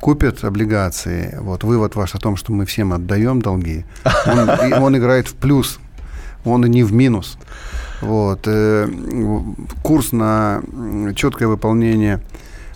купят 0.00 0.44
облигации, 0.44 1.38
вот 1.40 1.64
вывод 1.64 1.94
ваш 1.94 2.14
о 2.14 2.18
том, 2.18 2.36
что 2.36 2.52
мы 2.52 2.66
всем 2.66 2.92
отдаем 2.92 3.40
долги, 3.40 3.86
он, 4.26 4.50
он 4.82 4.98
играет 4.98 5.28
в 5.28 5.34
плюс, 5.34 5.80
он 6.44 6.66
и 6.66 6.68
не 6.68 6.82
в 6.82 6.92
минус. 6.92 7.38
Вот. 8.02 8.42
Э, 8.44 8.86
курс 9.82 10.12
на 10.12 10.60
четкое 11.16 11.48
выполнение 11.48 12.20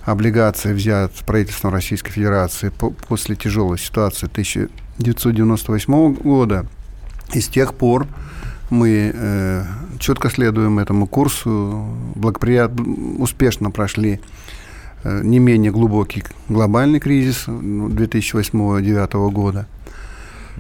облигаций 0.05 0.73
взят 0.73 1.13
правительством 1.27 1.75
Российской 1.75 2.13
Федерации 2.13 2.73
после 3.09 3.37
тяжелой 3.37 3.79
ситуации 3.79 4.27
1998 4.27 6.15
года. 6.15 6.65
И 7.35 7.43
с 7.43 7.49
тех 7.49 7.75
пор 7.75 8.07
мы 8.71 9.13
э, 9.15 9.65
четко 9.99 10.31
следуем 10.31 10.79
этому 10.79 11.07
курсу, 11.07 11.87
благоприятно, 12.15 12.85
успешно 13.19 13.71
прошли 13.71 14.21
э, 15.05 15.21
не 15.23 15.39
менее 15.39 15.71
глубокий 15.71 16.25
глобальный 16.49 17.01
кризис 17.01 17.45
2008-2009 17.47 19.09
ну, 19.13 19.31
года. 19.31 19.67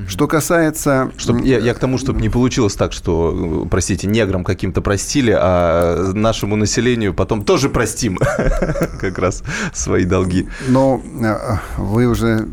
Что 0.09 0.29
касается... 0.29 1.11
Чтоб, 1.16 1.42
я, 1.42 1.59
я 1.59 1.73
к 1.73 1.79
тому, 1.79 1.97
чтобы 1.97 2.21
не 2.21 2.29
получилось 2.29 2.75
так, 2.75 2.92
что, 2.92 3.66
простите, 3.71 4.07
неграм 4.07 4.45
каким-то 4.45 4.83
простили, 4.83 5.35
а 5.35 6.12
нашему 6.12 6.57
населению 6.57 7.14
потом 7.14 7.42
тоже 7.45 7.71
простим 7.71 8.19
как 9.01 9.19
раз 9.19 9.42
свои 9.73 10.05
долги. 10.05 10.49
Но 10.69 11.01
э, 11.23 11.57
вы 11.79 12.07
уже 12.07 12.47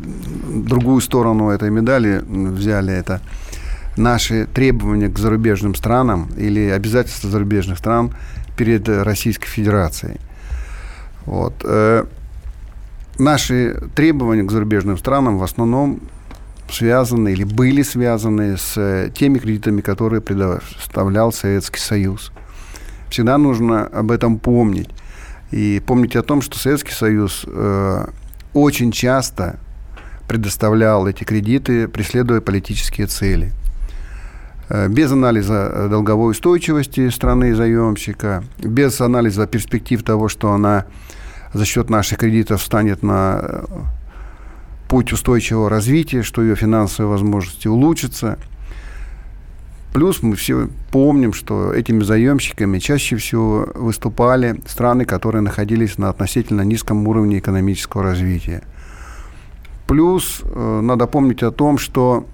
другую 0.47 1.01
сторону 1.01 1.49
этой 1.49 1.69
медали 1.69 2.23
взяли. 2.25 2.93
Это 2.93 3.21
наши 3.97 4.47
требования 4.47 5.09
к 5.09 5.19
зарубежным 5.19 5.75
странам 5.75 6.29
или 6.37 6.69
обязательства 6.69 7.29
зарубежных 7.29 7.77
стран 7.77 8.13
перед 8.57 8.87
Российской 8.89 9.47
Федерацией. 9.47 10.19
Вот. 11.25 11.53
Э, 11.63 12.05
наши 13.17 13.81
требования 13.95 14.43
к 14.43 14.51
зарубежным 14.51 14.97
странам 14.97 15.37
в 15.37 15.43
основном 15.43 16.01
связаны 16.69 17.33
или 17.33 17.43
были 17.43 17.83
связаны 17.83 18.57
с 18.57 19.11
теми 19.13 19.37
кредитами, 19.37 19.81
которые 19.81 20.21
предоставлял 20.21 21.31
Советский 21.31 21.79
Союз. 21.79 22.31
Всегда 23.09 23.37
нужно 23.37 23.83
об 23.83 24.11
этом 24.11 24.39
помнить. 24.39 24.89
И 25.51 25.81
помнить 25.85 26.15
о 26.15 26.23
том, 26.23 26.41
что 26.41 26.57
Советский 26.57 26.93
Союз 26.93 27.45
э, 27.45 28.07
очень 28.53 28.91
часто 28.91 29.59
предоставлял 30.27 31.05
эти 31.05 31.23
кредиты, 31.23 31.87
преследуя 31.87 32.41
политические 32.41 33.05
цели– 33.05 33.51
Э, 33.62 33.62
без 34.87 35.11
анализа 35.11 35.71
э, 35.73 35.87
долговой 35.89 36.31
устойчивости 36.31 37.09
страны 37.09 37.53
заемщика, 37.55 38.43
без 38.59 38.99
анализа 39.01 39.45
перспектив 39.45 40.03
того, 40.03 40.29
что 40.29 40.51
она 40.51 40.85
за 41.53 41.65
счет 41.65 41.89
наших 41.89 42.19
кредитов 42.19 42.61
станет 42.61 43.03
на 43.03 43.39
э, 43.41 43.65
путь 44.87 45.11
устойчивого 45.13 45.69
развития, 45.69 46.23
что 46.23 46.41
ее 46.41 46.55
финансовые 46.55 47.09
возможности 47.09 47.67
улучшатся. 47.67 48.37
Плюс 49.93 50.23
мы 50.23 50.35
все 50.35 50.69
помним, 50.91 51.33
что 51.33 51.71
этими 51.71 52.03
заемщиками 52.03 52.79
чаще 52.79 53.15
всего 53.17 53.67
выступали 53.75 54.59
страны, 54.65 55.05
которые 55.05 55.41
находились 55.41 55.99
на 55.99 56.09
относительно 56.09 56.61
низком 56.61 57.07
уровне 57.07 57.37
экономического 57.37 58.01
развития. 58.01 58.63
Плюс 59.87 60.41
э, 60.43 60.79
надо 60.81 61.05
помнить 61.05 61.43
о 61.43 61.51
том, 61.51 61.77
что 61.77 62.25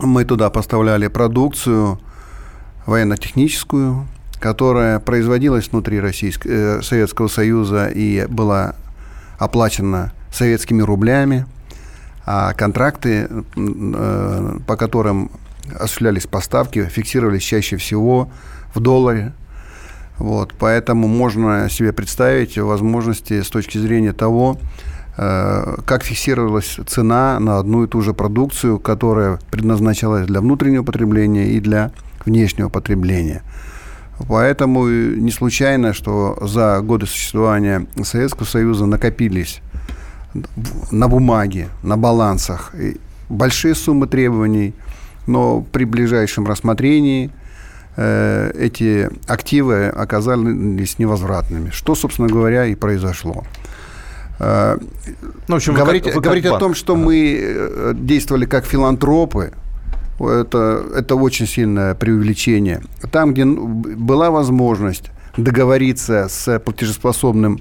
мы 0.00 0.24
туда 0.24 0.50
поставляли 0.50 1.08
продукцию 1.08 1.98
военно-техническую, 2.86 4.06
которая 4.40 4.98
производилась 4.98 5.68
внутри 5.70 6.00
Российского, 6.00 6.50
э, 6.50 6.82
Советского 6.82 7.28
Союза 7.28 7.88
и 7.88 8.26
была 8.26 8.74
оплачена 9.38 10.12
советскими 10.32 10.82
рублями, 10.82 11.46
а 12.24 12.52
контракты, 12.54 13.28
э, 13.56 14.58
по 14.66 14.76
которым 14.76 15.30
осуществлялись 15.78 16.26
поставки, 16.26 16.84
фиксировались 16.86 17.42
чаще 17.42 17.76
всего 17.76 18.30
в 18.74 18.80
долларе. 18.80 19.32
Вот, 20.18 20.54
поэтому 20.58 21.08
можно 21.08 21.68
себе 21.70 21.92
представить 21.92 22.58
возможности 22.58 23.42
с 23.42 23.48
точки 23.48 23.78
зрения 23.78 24.12
того, 24.12 24.58
как 25.84 26.02
фиксировалась 26.02 26.78
цена 26.86 27.38
на 27.38 27.58
одну 27.58 27.84
и 27.84 27.86
ту 27.86 28.00
же 28.02 28.14
продукцию, 28.14 28.78
которая 28.78 29.38
предназначалась 29.50 30.26
для 30.26 30.40
внутреннего 30.40 30.82
потребления 30.82 31.50
и 31.52 31.60
для 31.60 31.92
внешнего 32.24 32.68
потребления. 32.68 33.42
Поэтому 34.28 34.86
не 34.88 35.30
случайно, 35.30 35.92
что 35.92 36.38
за 36.40 36.80
годы 36.80 37.06
существования 37.06 37.86
Советского 38.02 38.46
Союза 38.46 38.86
накопились 38.86 39.60
на 40.90 41.08
бумаге, 41.08 41.68
на 41.82 41.96
балансах 41.96 42.72
большие 43.28 43.74
суммы 43.74 44.06
требований, 44.06 44.74
но 45.26 45.60
при 45.60 45.84
ближайшем 45.84 46.46
рассмотрении 46.46 47.30
эти 47.96 49.10
активы 49.26 49.86
оказались 49.86 50.98
невозвратными. 50.98 51.70
Что, 51.70 51.94
собственно 51.94 52.28
говоря, 52.28 52.66
и 52.66 52.74
произошло. 52.74 53.44
Ну, 54.42 55.54
в 55.54 55.54
общем, 55.54 55.74
говорить 55.74 56.04
как, 56.04 56.22
говорить 56.22 56.46
о 56.46 56.58
том, 56.58 56.74
что 56.74 56.96
мы 56.96 57.94
действовали 57.94 58.44
как 58.44 58.64
филантропы, 58.64 59.52
это, 60.18 60.84
это 60.96 61.14
очень 61.16 61.46
сильное 61.46 61.94
преувеличение. 61.94 62.82
Там, 63.10 63.34
где 63.34 63.44
была 63.44 64.30
возможность 64.30 65.10
договориться 65.36 66.28
с 66.28 66.58
платежеспособным 66.58 67.60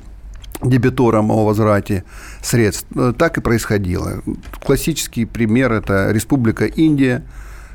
дебитором 0.62 1.32
о 1.32 1.46
возврате 1.46 2.04
средств. 2.42 2.86
Э, 2.96 3.14
так 3.18 3.38
и 3.38 3.42
происходило. 3.42 4.22
Классический 4.64 5.26
пример– 5.26 5.72
это 5.74 6.12
Республика 6.12 6.66
Индия, 6.66 7.24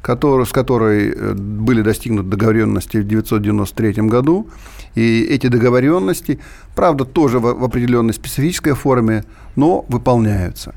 который, 0.06 0.46
с 0.46 0.52
которой 0.52 1.10
э, 1.10 1.34
были 1.34 1.82
достигнуты 1.82 2.28
договоренности 2.28 2.98
в 2.98 3.06
1993 3.06 4.08
году. 4.08 4.46
И 4.94 5.26
эти 5.34 5.48
договоренности, 5.48 6.38
правда, 6.76 7.04
тоже 7.04 7.40
в, 7.40 7.64
определенной 7.64 8.14
специфической 8.14 8.74
форме, 8.74 9.24
но 9.56 9.84
выполняются. 9.88 10.74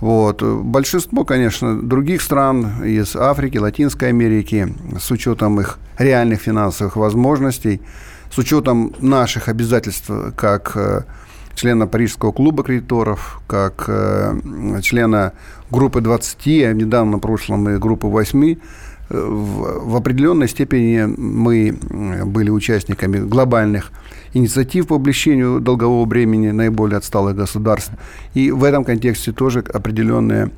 Вот. 0.00 0.42
Большинство, 0.42 1.24
конечно, 1.24 1.82
других 1.82 2.22
стран 2.22 2.84
из 2.84 3.16
Африки, 3.16 3.58
Латинской 3.58 4.10
Америки, 4.10 4.72
с 4.96 5.10
учетом 5.10 5.60
их 5.60 5.78
реальных 5.98 6.40
финансовых 6.40 6.94
возможностей, 6.94 7.80
с 8.30 8.38
учетом 8.38 8.92
наших 9.00 9.48
обязательств 9.48 10.08
как 10.36 10.76
э, 10.76 11.02
члена 11.54 11.86
Парижского 11.86 12.32
клуба 12.32 12.62
кредиторов, 12.62 13.40
как 13.46 13.84
э, 13.88 14.80
члена 14.82 15.32
группы 15.70 16.00
20, 16.00 16.46
а 16.46 16.72
недавно 16.72 17.16
в 17.18 17.20
прошлом 17.20 17.68
и 17.68 17.78
группы 17.78 18.06
8, 18.06 18.50
э, 18.52 18.56
в, 19.10 19.96
определенной 19.96 20.48
степени 20.48 21.04
мы 21.04 21.76
были 22.24 22.50
участниками 22.50 23.18
глобальных 23.18 23.92
инициатив 24.34 24.86
по 24.86 24.96
облегчению 24.96 25.60
долгового 25.60 26.04
бремени 26.04 26.50
наиболее 26.50 26.98
отсталых 26.98 27.36
государств. 27.36 27.92
И 28.34 28.50
в 28.50 28.64
этом 28.64 28.84
контексте 28.84 29.32
тоже 29.32 29.60
определенные 29.60 30.50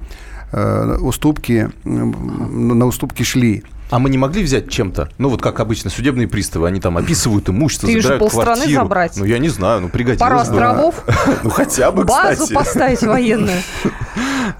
э, 0.53 0.97
уступки, 1.01 1.71
на 1.85 2.87
уступки 2.87 3.23
шли. 3.23 3.65
А 3.91 3.99
мы 3.99 4.11
не 4.11 4.19
могли 4.19 4.43
взять 4.43 4.71
чем-то? 4.71 5.11
Ну, 5.19 5.29
вот 5.29 5.43
как 5.43 5.61
обычно, 5.61 5.91
судебные 5.91 6.27
приставы, 6.27 6.67
они 6.67 6.81
там 6.81 6.97
описывают 6.97 7.49
имущество, 7.49 7.89
Ты 7.89 8.01
забирают 8.01 8.23
же 8.25 8.31
квартиру. 8.31 8.83
забрать. 8.83 9.17
Ну, 9.17 9.25
я 9.25 9.39
не 9.39 9.49
знаю, 9.51 9.83
ну, 9.83 9.89
пригодилось 9.89 10.21
Пару 10.21 10.39
островов? 10.39 11.05
Ну, 11.45 11.51
хотя 11.51 11.93
бы, 11.93 12.05
Базу 12.05 12.53
поставить 12.53 13.03
военную. 13.03 13.59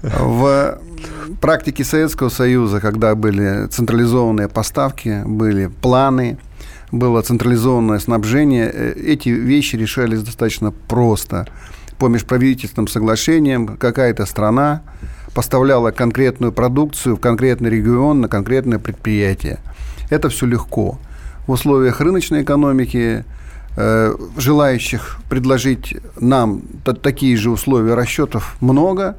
В 0.01 0.79
практике 1.41 1.83
Советского 1.83 2.29
Союза, 2.29 2.79
когда 2.79 3.15
были 3.15 3.67
централизованные 3.67 4.47
поставки, 4.47 5.23
были 5.25 5.67
планы, 5.67 6.37
было 6.91 7.21
централизованное 7.21 7.99
снабжение, 7.99 8.71
э, 8.71 8.93
эти 8.93 9.29
вещи 9.29 9.75
решались 9.75 10.21
достаточно 10.21 10.71
просто. 10.71 11.47
По 11.97 12.07
межправительственным 12.07 12.87
соглашениям 12.87 13.77
какая-то 13.77 14.25
страна 14.25 14.81
поставляла 15.35 15.91
конкретную 15.91 16.51
продукцию 16.51 17.17
в 17.17 17.19
конкретный 17.19 17.69
регион 17.69 18.21
на 18.21 18.27
конкретное 18.27 18.79
предприятие. 18.79 19.59
Это 20.09 20.29
все 20.29 20.45
легко. 20.47 20.97
В 21.45 21.51
условиях 21.51 21.99
рыночной 21.99 22.41
экономики 22.41 23.25
э, 23.75 24.15
желающих 24.37 25.17
предложить 25.29 25.97
нам 26.19 26.61
такие 27.01 27.35
же 27.35 27.51
условия 27.51 27.95
расчетов 27.95 28.55
много, 28.61 29.17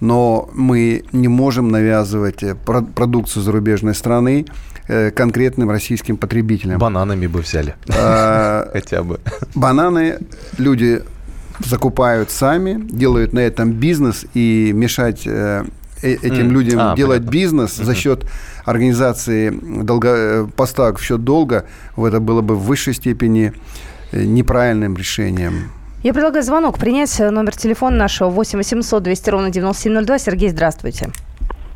но 0.00 0.48
мы 0.54 1.04
не 1.12 1.28
можем 1.28 1.70
навязывать 1.70 2.44
э, 2.44 2.54
продукцию 2.54 3.42
зарубежной 3.42 3.94
страны 3.96 4.46
э, 4.86 5.10
конкретным 5.10 5.68
российским 5.70 6.16
потребителям. 6.16 6.78
Бананами 6.78 7.26
бы 7.26 7.40
взяли. 7.40 7.74
А, 7.88 8.70
Хотя 8.72 9.02
бы. 9.02 9.18
Бананы 9.56 10.18
люди 10.58 11.02
закупают 11.60 12.30
сами, 12.30 12.80
делают 12.80 13.32
на 13.32 13.40
этом 13.40 13.72
бизнес 13.72 14.26
и 14.34 14.72
мешать 14.74 15.26
э, 15.26 15.64
э 16.02 16.12
этим 16.12 16.48
mm. 16.48 16.50
людям 16.50 16.80
а, 16.80 16.96
делать 16.96 17.18
понятно. 17.18 17.30
бизнес 17.30 17.78
mm-hmm. 17.78 17.84
за 17.84 17.94
счет 17.94 18.26
организации 18.64 19.50
долго, 19.82 20.08
э, 20.08 20.46
поставок 20.56 20.98
в 20.98 21.02
счет 21.02 21.24
долга, 21.24 21.64
это 21.96 22.20
было 22.20 22.42
бы 22.42 22.54
в 22.54 22.64
высшей 22.64 22.94
степени 22.94 23.52
э, 24.12 24.24
неправильным 24.24 24.96
решением. 24.96 25.70
Я 26.02 26.12
предлагаю 26.12 26.44
звонок 26.44 26.78
принять. 26.78 27.18
Номер 27.18 27.56
телефона 27.56 27.96
нашего 27.96 28.28
8 28.28 28.58
800 28.58 29.02
200 29.02 29.30
ровно 29.30 29.50
9702. 29.50 30.18
Сергей, 30.18 30.50
здравствуйте. 30.50 31.10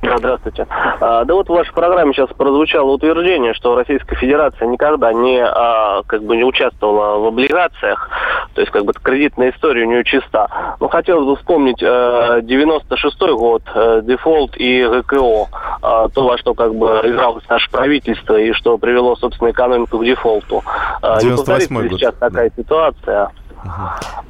Здравствуйте. 0.02 0.66
А, 1.00 1.24
да 1.24 1.34
вот 1.34 1.48
в 1.48 1.52
вашей 1.52 1.72
программе 1.74 2.12
сейчас 2.12 2.30
прозвучало 2.30 2.90
утверждение, 2.92 3.52
что 3.54 3.74
Российская 3.74 4.16
Федерация 4.16 4.66
никогда 4.66 5.12
не, 5.12 5.42
а, 5.44 6.02
как 6.06 6.22
бы 6.22 6.36
не 6.36 6.44
участвовала 6.44 7.18
в 7.18 7.26
облигациях, 7.26 8.08
то 8.54 8.60
есть 8.60 8.72
как 8.72 8.84
бы 8.84 8.92
кредитная 8.94 9.50
история 9.50 9.84
у 9.84 9.88
нее 9.88 10.04
чиста. 10.04 10.76
Но 10.80 10.88
хотелось 10.88 11.26
бы 11.26 11.36
вспомнить 11.36 11.82
э, 11.82 12.40
96 12.42 13.20
год, 13.32 13.62
э, 13.74 14.00
дефолт 14.02 14.56
и 14.56 14.84
ГКО, 14.84 15.48
э, 15.82 16.08
то, 16.14 16.26
во 16.26 16.38
что 16.38 16.54
как 16.54 16.74
бы 16.74 16.86
игралось 17.04 17.44
наше 17.48 17.70
правительство 17.70 18.38
и 18.38 18.52
что 18.52 18.78
привело, 18.78 19.16
собственно, 19.16 19.50
экономику 19.50 19.98
к 19.98 20.04
дефолту. 20.04 20.62
Э, 21.02 21.18
не 21.22 21.30
повторится 21.36 21.74
ли 21.74 21.90
сейчас 21.90 22.14
такая 22.14 22.50
ситуация? 22.56 23.30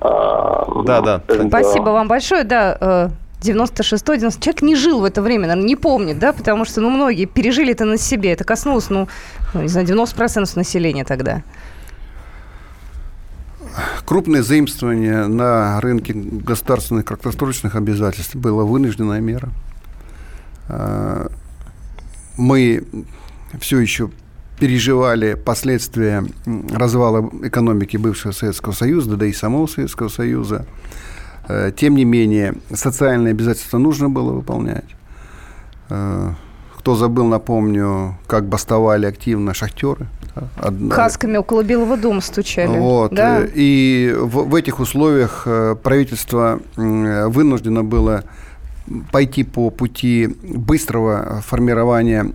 Да, 0.02 1.00
да. 1.00 1.20
Спасибо 1.48 1.90
вам 1.90 2.08
большое. 2.08 2.42
Да, 2.42 2.76
э, 2.80 3.08
96-й, 3.40 4.18
90 4.18 4.42
Человек 4.42 4.62
не 4.62 4.76
жил 4.76 5.00
в 5.00 5.04
это 5.04 5.22
время, 5.22 5.48
наверное, 5.48 5.66
не 5.66 5.76
помнит, 5.76 6.18
да, 6.18 6.32
потому 6.32 6.64
что, 6.64 6.80
ну, 6.80 6.90
многие 6.90 7.24
пережили 7.24 7.72
это 7.72 7.84
на 7.84 7.98
себе. 7.98 8.32
Это 8.32 8.44
коснулось, 8.44 8.90
ну, 8.90 9.08
ну 9.54 9.62
не 9.62 9.68
знаю, 9.68 9.86
90% 9.86 10.56
населения 10.56 11.04
тогда. 11.04 11.42
Крупное 14.04 14.42
заимствование 14.42 15.26
на 15.26 15.80
рынке 15.80 16.12
государственных 16.14 17.04
краткосрочных 17.04 17.76
обязательств 17.76 18.34
было 18.34 18.64
вынужденная 18.64 19.20
мера. 19.20 19.50
А, 20.68 21.30
мы 22.36 22.84
все 23.60 23.78
еще 23.78 24.10
переживали 24.58 25.34
последствия 25.34 26.24
развала 26.70 27.30
экономики 27.42 27.96
бывшего 27.96 28.32
Советского 28.32 28.72
Союза, 28.72 29.16
да 29.16 29.26
и 29.26 29.32
самого 29.32 29.66
Советского 29.66 30.08
Союза. 30.08 30.66
Э, 31.50 31.72
тем 31.74 31.96
не 31.96 32.04
менее, 32.04 32.54
социальные 32.72 33.32
обязательства 33.32 33.78
нужно 33.78 34.08
было 34.08 34.32
выполнять. 34.32 34.84
Э, 35.88 36.30
кто 36.76 36.94
забыл, 36.94 37.26
напомню, 37.26 38.16
как 38.26 38.46
бастовали 38.46 39.06
активно 39.06 39.52
шахтеры. 39.52 40.06
Одна... 40.56 40.94
Касками 40.94 41.36
около 41.36 41.62
Белого 41.62 41.96
дома 41.96 42.20
стучали. 42.20 42.78
Вот. 42.78 43.12
Да? 43.12 43.42
И 43.54 44.14
в, 44.16 44.48
в 44.48 44.54
этих 44.54 44.78
условиях 44.80 45.42
э, 45.46 45.76
правительство 45.82 46.60
вынуждено 46.76 47.82
было 47.82 48.24
пойти 49.12 49.44
по 49.44 49.70
пути 49.70 50.28
быстрого 50.42 51.42
формирования 51.46 52.32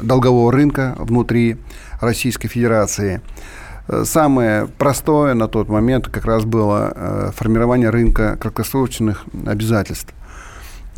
долгового 0.00 0.52
рынка 0.52 0.94
внутри 0.98 1.56
Российской 2.00 2.48
Федерации. 2.48 3.20
Самое 4.04 4.66
простое 4.66 5.34
на 5.34 5.48
тот 5.48 5.68
момент 5.68 6.08
как 6.08 6.26
раз 6.26 6.44
было 6.44 6.92
э, 6.94 7.30
формирование 7.34 7.88
рынка 7.88 8.36
краткосрочных 8.36 9.24
обязательств. 9.46 10.14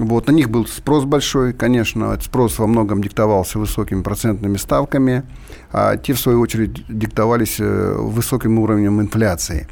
Вот, 0.00 0.28
на 0.28 0.32
них 0.32 0.48
был 0.48 0.66
спрос 0.66 1.04
большой, 1.04 1.52
конечно, 1.52 2.06
этот 2.06 2.24
спрос 2.24 2.58
во 2.58 2.66
многом 2.66 3.02
диктовался 3.02 3.58
высокими 3.58 4.02
процентными 4.02 4.56
ставками, 4.56 5.24
а 5.72 5.98
те, 5.98 6.14
в 6.14 6.18
свою 6.18 6.40
очередь, 6.40 6.84
диктовались 6.88 7.60
э, 7.60 7.94
высоким 7.96 8.58
уровнем 8.58 9.00
инфляции. 9.00 9.68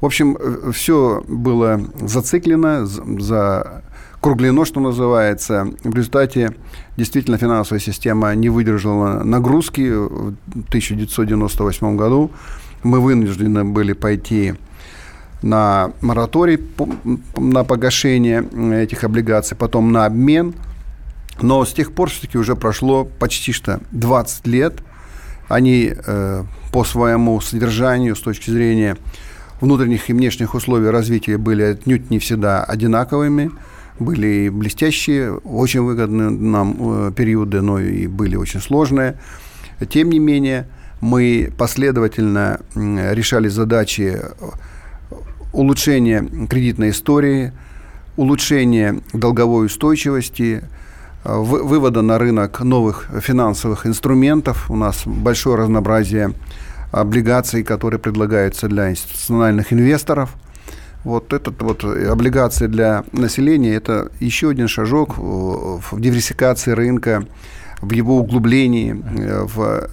В 0.00 0.06
общем, 0.06 0.36
э, 0.40 0.72
все 0.72 1.22
было 1.28 1.80
зациклено, 2.00 2.86
за 2.86 3.82
круглено, 4.26 4.64
что 4.64 4.80
называется. 4.80 5.68
В 5.84 5.94
результате 5.94 6.52
действительно 6.96 7.38
финансовая 7.38 7.78
система 7.78 8.34
не 8.34 8.48
выдержала 8.48 9.22
нагрузки 9.22 9.88
в 9.88 10.34
1998 10.66 11.96
году. 11.96 12.32
Мы 12.82 13.00
вынуждены 13.00 13.64
были 13.64 13.92
пойти 13.92 14.54
на 15.42 15.92
мораторий 16.00 16.58
на 17.36 17.62
погашение 17.62 18.44
этих 18.82 19.04
облигаций, 19.04 19.56
потом 19.56 19.92
на 19.92 20.06
обмен. 20.06 20.54
Но 21.40 21.64
с 21.64 21.72
тех 21.72 21.92
пор 21.92 22.10
все-таки 22.10 22.36
уже 22.36 22.56
прошло 22.56 23.04
почти 23.04 23.52
что 23.52 23.78
20 23.92 24.44
лет. 24.48 24.74
Они 25.46 25.94
э, 25.94 26.42
по 26.72 26.82
своему 26.82 27.40
содержанию 27.40 28.16
с 28.16 28.20
точки 28.20 28.50
зрения 28.50 28.96
внутренних 29.60 30.10
и 30.10 30.12
внешних 30.12 30.54
условий 30.54 30.90
развития 30.90 31.38
были 31.38 31.62
отнюдь 31.62 32.10
не 32.10 32.18
всегда 32.18 32.64
одинаковыми 32.64 33.52
были 33.98 34.48
блестящие, 34.48 35.34
очень 35.38 35.82
выгодные 35.82 36.30
нам 36.30 36.76
э, 36.78 37.12
периоды, 37.12 37.60
но 37.60 37.78
и 37.78 38.06
были 38.06 38.36
очень 38.36 38.60
сложные. 38.60 39.16
Тем 39.90 40.10
не 40.10 40.18
менее, 40.18 40.66
мы 41.00 41.52
последовательно 41.56 42.60
решали 42.74 43.48
задачи 43.48 44.18
улучшения 45.52 46.26
кредитной 46.48 46.90
истории, 46.90 47.52
улучшения 48.16 49.00
долговой 49.12 49.66
устойчивости, 49.66 50.62
вывода 51.24 52.02
на 52.02 52.18
рынок 52.18 52.60
новых 52.60 53.08
финансовых 53.20 53.86
инструментов. 53.86 54.70
У 54.70 54.76
нас 54.76 55.02
большое 55.06 55.56
разнообразие 55.56 56.32
облигаций, 56.92 57.62
которые 57.62 57.98
предлагаются 58.00 58.68
для 58.68 58.90
институциональных 58.90 59.72
инвесторов. 59.72 60.34
Вот 61.06 61.32
этот 61.32 61.62
вот 61.62 61.84
облигации 61.84 62.66
для 62.66 63.04
населения– 63.12 63.74
это 63.76 64.10
еще 64.18 64.50
один 64.50 64.66
шажок 64.66 65.16
в 65.18 66.00
диверсификации 66.00 66.72
рынка, 66.72 67.24
в 67.80 67.92
его 67.92 68.18
углублении, 68.18 68.92
в 68.92 69.88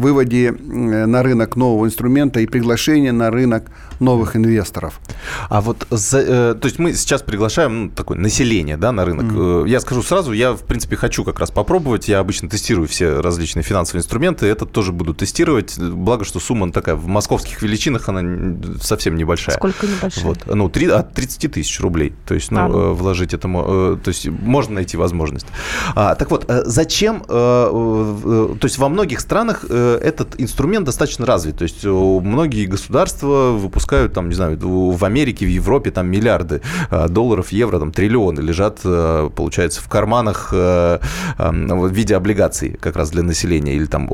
выводе 0.00 0.52
на 0.52 1.22
рынок 1.22 1.56
нового 1.56 1.86
инструмента 1.86 2.40
и 2.40 2.46
приглашение 2.46 3.12
на 3.12 3.30
рынок 3.30 3.70
новых 4.00 4.34
инвесторов. 4.34 5.00
А 5.48 5.60
вот, 5.60 5.86
за, 5.90 6.18
э, 6.20 6.54
то 6.54 6.66
есть 6.66 6.78
мы 6.78 6.94
сейчас 6.94 7.22
приглашаем 7.22 7.84
ну, 7.84 7.90
такое 7.90 8.18
население 8.18 8.76
да, 8.76 8.92
на 8.92 9.04
рынок. 9.04 9.26
Mm. 9.26 9.68
Я 9.68 9.80
скажу 9.80 10.02
сразу, 10.02 10.32
я, 10.32 10.52
в 10.52 10.62
принципе, 10.62 10.96
хочу 10.96 11.22
как 11.24 11.38
раз 11.38 11.50
попробовать. 11.50 12.08
Я 12.08 12.18
обычно 12.18 12.48
тестирую 12.48 12.88
все 12.88 13.20
различные 13.20 13.62
финансовые 13.62 14.00
инструменты. 14.00 14.46
Этот 14.46 14.72
тоже 14.72 14.92
буду 14.92 15.14
тестировать. 15.14 15.78
Благо, 15.78 16.24
что 16.24 16.40
сумма 16.40 16.72
такая 16.72 16.94
в 16.96 17.06
московских 17.06 17.62
величинах, 17.62 18.08
она 18.08 18.56
совсем 18.80 19.16
небольшая. 19.16 19.56
Сколько 19.56 19.86
небольшая? 19.86 20.24
Вот, 20.24 20.46
ну, 20.46 20.68
3, 20.68 20.86
от 20.88 21.12
30 21.12 21.52
тысяч 21.52 21.80
рублей. 21.80 22.14
То 22.26 22.34
есть, 22.34 22.50
ну, 22.50 22.60
а. 22.60 22.68
Ну. 22.68 22.94
вложить 22.94 23.34
этому... 23.34 23.96
То 24.02 24.08
есть, 24.08 24.28
можно 24.28 24.76
найти 24.76 24.96
возможность. 24.96 25.46
А, 25.94 26.14
так 26.14 26.30
вот, 26.30 26.46
зачем... 26.48 27.22
То 27.26 28.58
есть, 28.62 28.78
во 28.78 28.88
многих 28.88 29.20
странах 29.20 29.64
этот 30.02 30.40
инструмент 30.40 30.86
достаточно 30.86 31.26
развит. 31.26 31.58
То 31.58 31.64
есть, 31.64 31.84
многие 31.84 32.66
государства 32.66 33.52
выпускают 33.52 34.12
там, 34.12 34.28
не 34.28 34.34
знаю, 34.34 34.58
в 34.60 35.04
Америке, 35.04 35.46
в 35.46 35.48
Европе 35.48 35.90
там 35.90 36.08
миллиарды 36.08 36.62
э, 36.90 37.08
долларов, 37.08 37.52
евро, 37.52 37.78
там 37.78 37.92
триллионы 37.92 38.40
лежат, 38.40 38.80
э, 38.84 39.30
получается, 39.34 39.80
в 39.80 39.88
карманах 39.88 40.50
э, 40.52 40.98
в 41.38 41.92
виде 41.92 42.16
облигаций 42.16 42.76
как 42.80 42.96
раз 42.96 43.10
для 43.10 43.22
населения 43.22 43.74
или 43.74 43.86
там 43.86 44.08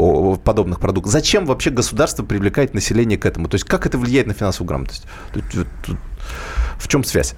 подобных 0.45 0.81
продуктов. 0.81 1.13
Зачем 1.13 1.47
вообще 1.47 1.71
государство 1.71 2.25
привлекает 2.25 2.75
население 2.75 3.19
к 3.19 3.27
этому? 3.27 3.49
То 3.49 3.57
есть 3.57 3.65
как 3.65 3.87
это 3.87 3.99
влияет 3.99 4.27
на 4.27 4.35
финансовую 4.35 4.69
грамотность? 4.69 5.05
В 6.79 6.89
чем 6.89 7.05
связь? 7.05 7.35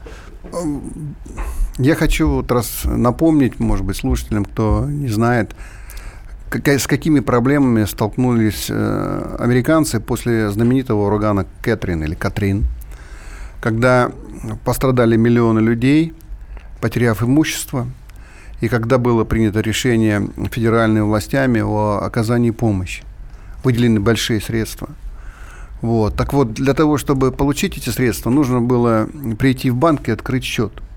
Я 1.79 1.94
хочу 1.94 2.29
вот 2.29 2.51
раз 2.51 2.83
напомнить, 2.85 3.61
может 3.61 3.85
быть, 3.85 3.96
слушателям, 3.96 4.44
кто 4.44 4.87
не 4.87 5.09
знает, 5.09 5.55
с 6.50 6.87
какими 6.87 7.20
проблемами 7.20 7.84
столкнулись 7.84 8.66
э, 8.70 9.37
американцы 9.38 10.00
после 10.00 10.50
знаменитого 10.50 11.06
урагана 11.06 11.46
Кэтрин 11.62 12.02
или 12.04 12.14
Катрин, 12.14 12.66
когда 13.61 14.11
пострадали 14.64 15.16
миллионы 15.16 15.61
людей, 15.61 16.14
потеряв 16.80 17.22
имущество, 17.22 17.87
и 18.61 18.68
когда 18.68 18.98
было 18.98 19.24
принято 19.24 19.61
решение 19.61 20.28
федеральными 20.50 21.04
властями 21.04 21.61
о 21.61 22.00
оказании 22.02 22.50
помощи. 22.50 23.02
Выделены 23.62 24.00
большие 24.00 24.40
средства. 24.40 24.88
Вот. 25.80 26.16
Так 26.16 26.32
вот, 26.32 26.54
для 26.54 26.74
того, 26.74 26.98
чтобы 26.98 27.30
получить 27.30 27.76
эти 27.76 27.90
средства, 27.90 28.30
нужно 28.30 28.61
было 28.61 29.08
прийти 29.38 29.70
в 29.70 29.76
банк 29.76 30.08
и 30.08 30.12
открыть 30.12 30.44
счет– 30.44 30.72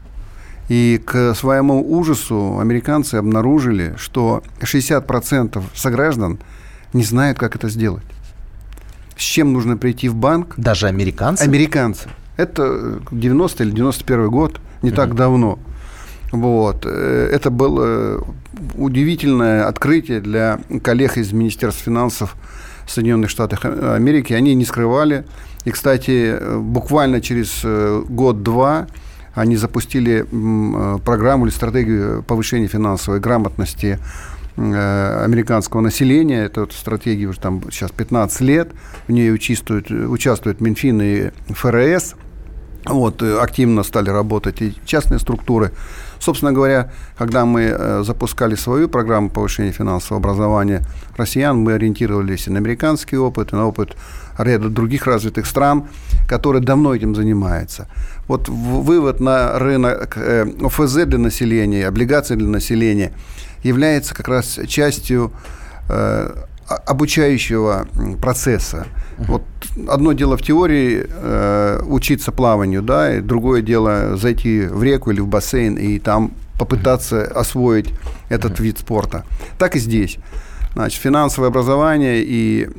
и 0.72 1.02
к 1.04 1.36
своему 1.36 1.84
ужасу 1.98 2.60
американцы 2.60 3.16
обнаружили, 3.16 3.94
что 3.98 4.42
60% 4.62 5.62
сограждан 5.76 6.40
не 6.94 7.04
знают, 7.04 7.38
как 7.38 7.58
это 7.58 7.68
сделать. 7.68 8.06
С 9.18 9.22
чем 9.22 9.52
нужно 9.52 9.76
прийти 9.76 10.08
в 10.08 10.16
банк? 10.16 10.54
Даже 10.56 10.88
американцы? 10.88 11.44
Американцы. 11.44 12.08
Это 12.38 13.02
90 13.12 13.64
или 13.66 13.72
91 13.72 14.30
год, 14.30 14.62
не 14.82 14.92
mm-hmm. 14.92 14.96
так 14.96 15.14
давно. 15.14 15.60
Вот. 16.32 16.86
Э, 16.86 17.30
это 17.34 17.50
было 17.50 18.26
удивительное 18.76 19.68
открытие 19.68 20.22
для 20.22 20.62
коллег 20.82 21.18
из 21.18 21.34
Министерства 21.34 21.84
финансов 21.84 22.38
Соединенных 22.88 23.30
Штатов 23.30 23.66
Америки. 23.66 24.32
Они 24.32 24.56
не 24.56 24.64
скрывали. 24.64 25.26
И, 25.66 25.72
кстати, 25.72 26.38
буквально 26.60 27.20
через 27.20 27.60
э, 27.66 28.04
год-два 28.08 28.88
они 29.34 29.56
запустили 29.56 30.26
э, 30.30 31.00
программу 31.00 31.46
или 31.46 31.54
стратегию 31.54 32.24
повышения 32.24 32.68
финансовой 32.68 33.20
грамотности 33.20 34.00
э, 34.58 35.24
американского 35.24 35.82
населения. 35.82 36.44
Это 36.44 36.62
вот 36.62 36.74
стратегия 36.74 37.28
уже 37.28 37.40
там 37.40 37.62
сейчас 37.72 37.92
15 37.92 38.42
лет. 38.42 38.72
В 39.08 39.12
ней 39.12 39.32
участвуют, 39.34 39.90
участвуют 39.90 40.60
Минфин 40.60 41.02
и 41.02 41.32
ФРС. 41.50 42.16
Вот, 42.86 43.22
э, 43.22 43.40
активно 43.40 43.84
стали 43.84 44.10
работать 44.10 44.62
и 44.62 44.76
частные 44.86 45.20
структуры. 45.20 45.72
Собственно 46.20 46.52
говоря, 46.52 46.92
когда 47.18 47.46
мы 47.46 48.04
запускали 48.04 48.54
свою 48.54 48.88
программу 48.88 49.32
повышения 49.32 49.72
финансового 49.72 50.20
образования 50.20 50.84
россиян, 51.18 51.58
мы 51.58 51.74
ориентировались 51.74 52.46
и 52.46 52.52
на 52.52 52.60
американский 52.60 53.18
опыт, 53.18 53.54
и 53.54 53.56
на 53.56 53.66
опыт 53.66 53.96
ряда 54.44 54.70
других 54.70 55.08
развитых 55.08 55.46
стран, 55.46 55.88
которые 56.28 56.64
давно 56.64 56.96
этим 56.96 57.16
занимаются. 57.16 57.88
Вот 58.28 58.50
вывод 58.50 59.20
на 59.20 59.60
рынок 59.60 60.18
э, 60.18 60.46
ОФЗ 60.62 61.06
для 61.06 61.18
населения, 61.18 61.88
облигаций 61.88 62.36
для 62.36 62.48
населения 62.48 63.14
является 63.64 64.16
как 64.16 64.28
раз 64.28 64.60
частью 64.68 65.32
э, 65.90 66.34
обучающего 66.86 67.88
процесса. 68.22 68.88
Вот 69.18 69.44
одно 69.88 70.14
дело 70.14 70.38
в 70.38 70.42
теории 70.42 71.06
э, 71.08 71.82
учиться 71.86 72.32
плаванию, 72.32 72.82
да, 72.82 73.18
и 73.18 73.22
другое 73.22 73.62
дело 73.62 74.16
зайти 74.16 74.62
в 74.62 74.82
реку 74.84 75.12
или 75.12 75.20
в 75.20 75.28
бассейн 75.28 75.76
и 75.76 76.00
там 76.00 76.32
попытаться 76.58 77.24
освоить 77.24 77.94
этот 78.30 78.60
вид 78.60 78.80
спорта. 78.80 79.26
Так 79.58 79.76
и 79.76 79.80
здесь. 79.80 80.18
Значит, 80.74 81.02
финансовое 81.02 81.50
образование 81.50 82.24
и 82.24 82.70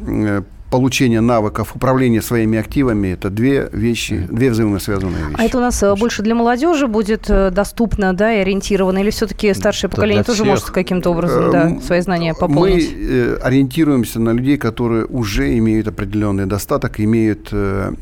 получение 0.72 1.20
навыков 1.20 1.76
управления 1.76 2.22
своими 2.22 2.58
активами– 2.58 3.08
это 3.08 3.28
две 3.28 3.68
вещи, 3.72 4.26
две 4.30 4.50
взаимосвязанные 4.50 5.26
вещи. 5.28 5.36
А 5.38 5.44
это 5.44 5.58
у 5.58 5.60
нас 5.60 5.82
э, 5.82 5.94
больше 5.94 6.22
для 6.22 6.34
молодежи 6.34 6.86
будет 6.86 7.28
э, 7.28 7.50
доступно, 7.50 8.14
да, 8.14 8.32
и 8.32 8.38
ориентировано, 8.38 8.98
или 8.98 9.10
все-таки 9.10 9.52
старшее 9.52 9.90
поколение 9.90 10.24
тоже 10.24 10.44
всех. 10.44 10.46
может 10.46 10.70
каким-то 10.70 11.10
образом 11.10 11.50
да, 11.50 11.70
э, 11.70 11.80
свои 11.80 12.00
знания 12.00 12.32
пополнить? 12.32 12.90
Мы 12.90 13.36
ориентируемся 13.42 14.18
на 14.18 14.30
людей, 14.30 14.56
которые 14.56 15.04
уже 15.04 15.58
имеют 15.58 15.88
определенный 15.88 16.46
достаток, 16.46 17.00
имеют 17.00 17.52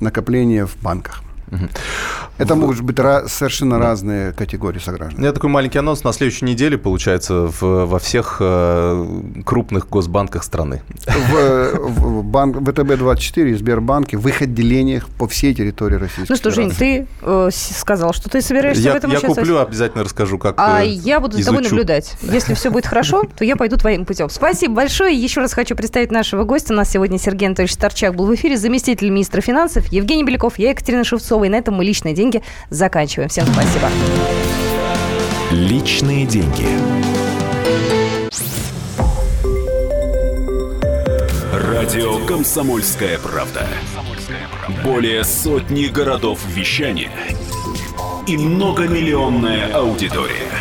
накопления 0.01 0.65
в 0.65 0.77
банках. 0.81 1.25
Это 2.39 2.55
могут 2.55 2.81
быть 2.81 2.97
ra- 2.97 3.29
совершенно 3.29 3.79
да. 3.79 3.85
разные 3.85 4.33
категории 4.33 4.79
сограждан. 4.79 5.23
Я 5.23 5.33
такой 5.33 5.51
маленький 5.51 5.79
анонс. 5.79 6.05
На 6.05 6.13
следующей 6.13 6.47
неделе, 6.47 6.79
получается, 6.79 7.49
в, 7.49 7.85
во 7.85 7.99
всех 7.99 8.39
э, 8.41 9.21
крупных 9.45 9.89
госбанках 9.89 10.43
страны. 10.43 10.81
В, 11.07 11.75
в 11.75 12.25
банк, 12.25 12.57
ВТБ-24 12.57 13.51
и 13.51 13.55
Сбербанке, 13.55 14.17
в 14.17 14.27
их 14.27 14.41
отделениях 14.41 15.09
по 15.19 15.29
всей 15.29 15.55
территории 15.55 15.97
Российской 15.97 16.31
Ну 16.31 16.37
что, 16.37 16.51
Жень, 16.51 16.71
ты 16.71 17.07
э, 17.21 17.49
сказал, 17.53 18.15
что 18.15 18.31
ты 18.31 18.41
собираешься 18.41 18.83
я, 18.83 18.93
в 18.93 18.97
этом 18.97 19.11
Я 19.11 19.21
куплю, 19.21 19.59
обязательно 19.59 20.05
расскажу, 20.05 20.39
как 20.39 20.55
А 20.59 20.83
э, 20.83 20.89
я 20.89 21.21
буду 21.21 21.37
за 21.37 21.45
тобой 21.45 21.63
наблюдать. 21.63 22.17
Если 22.23 22.55
все 22.55 22.71
будет 22.71 22.87
хорошо, 22.87 23.25
то 23.37 23.45
я 23.45 23.57
пойду 23.57 23.77
твоим 23.77 24.07
путем. 24.07 24.31
Спасибо 24.31 24.75
большое. 24.75 25.15
Еще 25.15 25.41
раз 25.41 25.53
хочу 25.53 25.77
представить 25.77 26.11
нашего 26.11 26.45
гостя. 26.45 26.73
У 26.73 26.77
нас 26.77 26.91
сегодня 26.91 27.19
Сергей 27.19 27.49
Анатольевич 27.49 27.75
Старчак 27.75 28.15
был 28.15 28.27
в 28.27 28.35
эфире, 28.35 28.57
заместитель 28.57 29.11
министра 29.11 29.43
финансов 29.43 29.87
Евгений 29.89 30.25
Беляков, 30.25 30.59
я 30.59 30.71
Екатерина 30.71 31.05
Шевцова. 31.05 31.40
И 31.45 31.49
на 31.49 31.57
этом 31.57 31.75
мы 31.75 31.85
личные 31.85 32.15
деньги 32.15 32.43
заканчиваем. 32.71 33.29
Всем 33.29 33.47
спасибо. 33.47 33.89
Личные 35.51 36.27
деньги. 36.27 36.67
Радио 41.53 42.25
Комсомольская 42.27 43.19
правда". 43.19 43.67
Более 44.85 45.25
сотни 45.25 45.87
городов 45.87 46.41
вещания 46.47 47.11
и 48.27 48.37
многомиллионная 48.37 49.73
аудитория. 49.75 50.53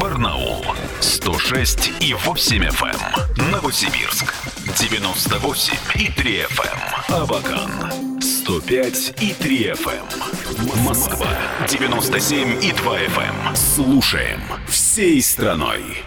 Барнаул 0.00 0.64
106 1.00 1.92
и 2.00 2.14
8 2.14 2.64
FM. 2.64 2.96
Эм. 3.38 3.50
Новосибирск 3.50 4.34
98 4.78 5.74
и 5.96 6.12
3 6.12 6.42
FM. 6.42 6.78
Эм. 7.08 7.22
Абакан 7.22 8.11
105 8.42 9.14
и 9.20 9.32
3 9.34 9.72
FM. 9.72 10.02
Эм. 10.58 10.84
Москва 10.84 11.28
97 11.68 12.64
и 12.64 12.72
2 12.72 12.98
FM. 12.98 13.48
Эм. 13.48 13.56
Слушаем 13.56 14.40
всей 14.66 15.22
страной. 15.22 16.02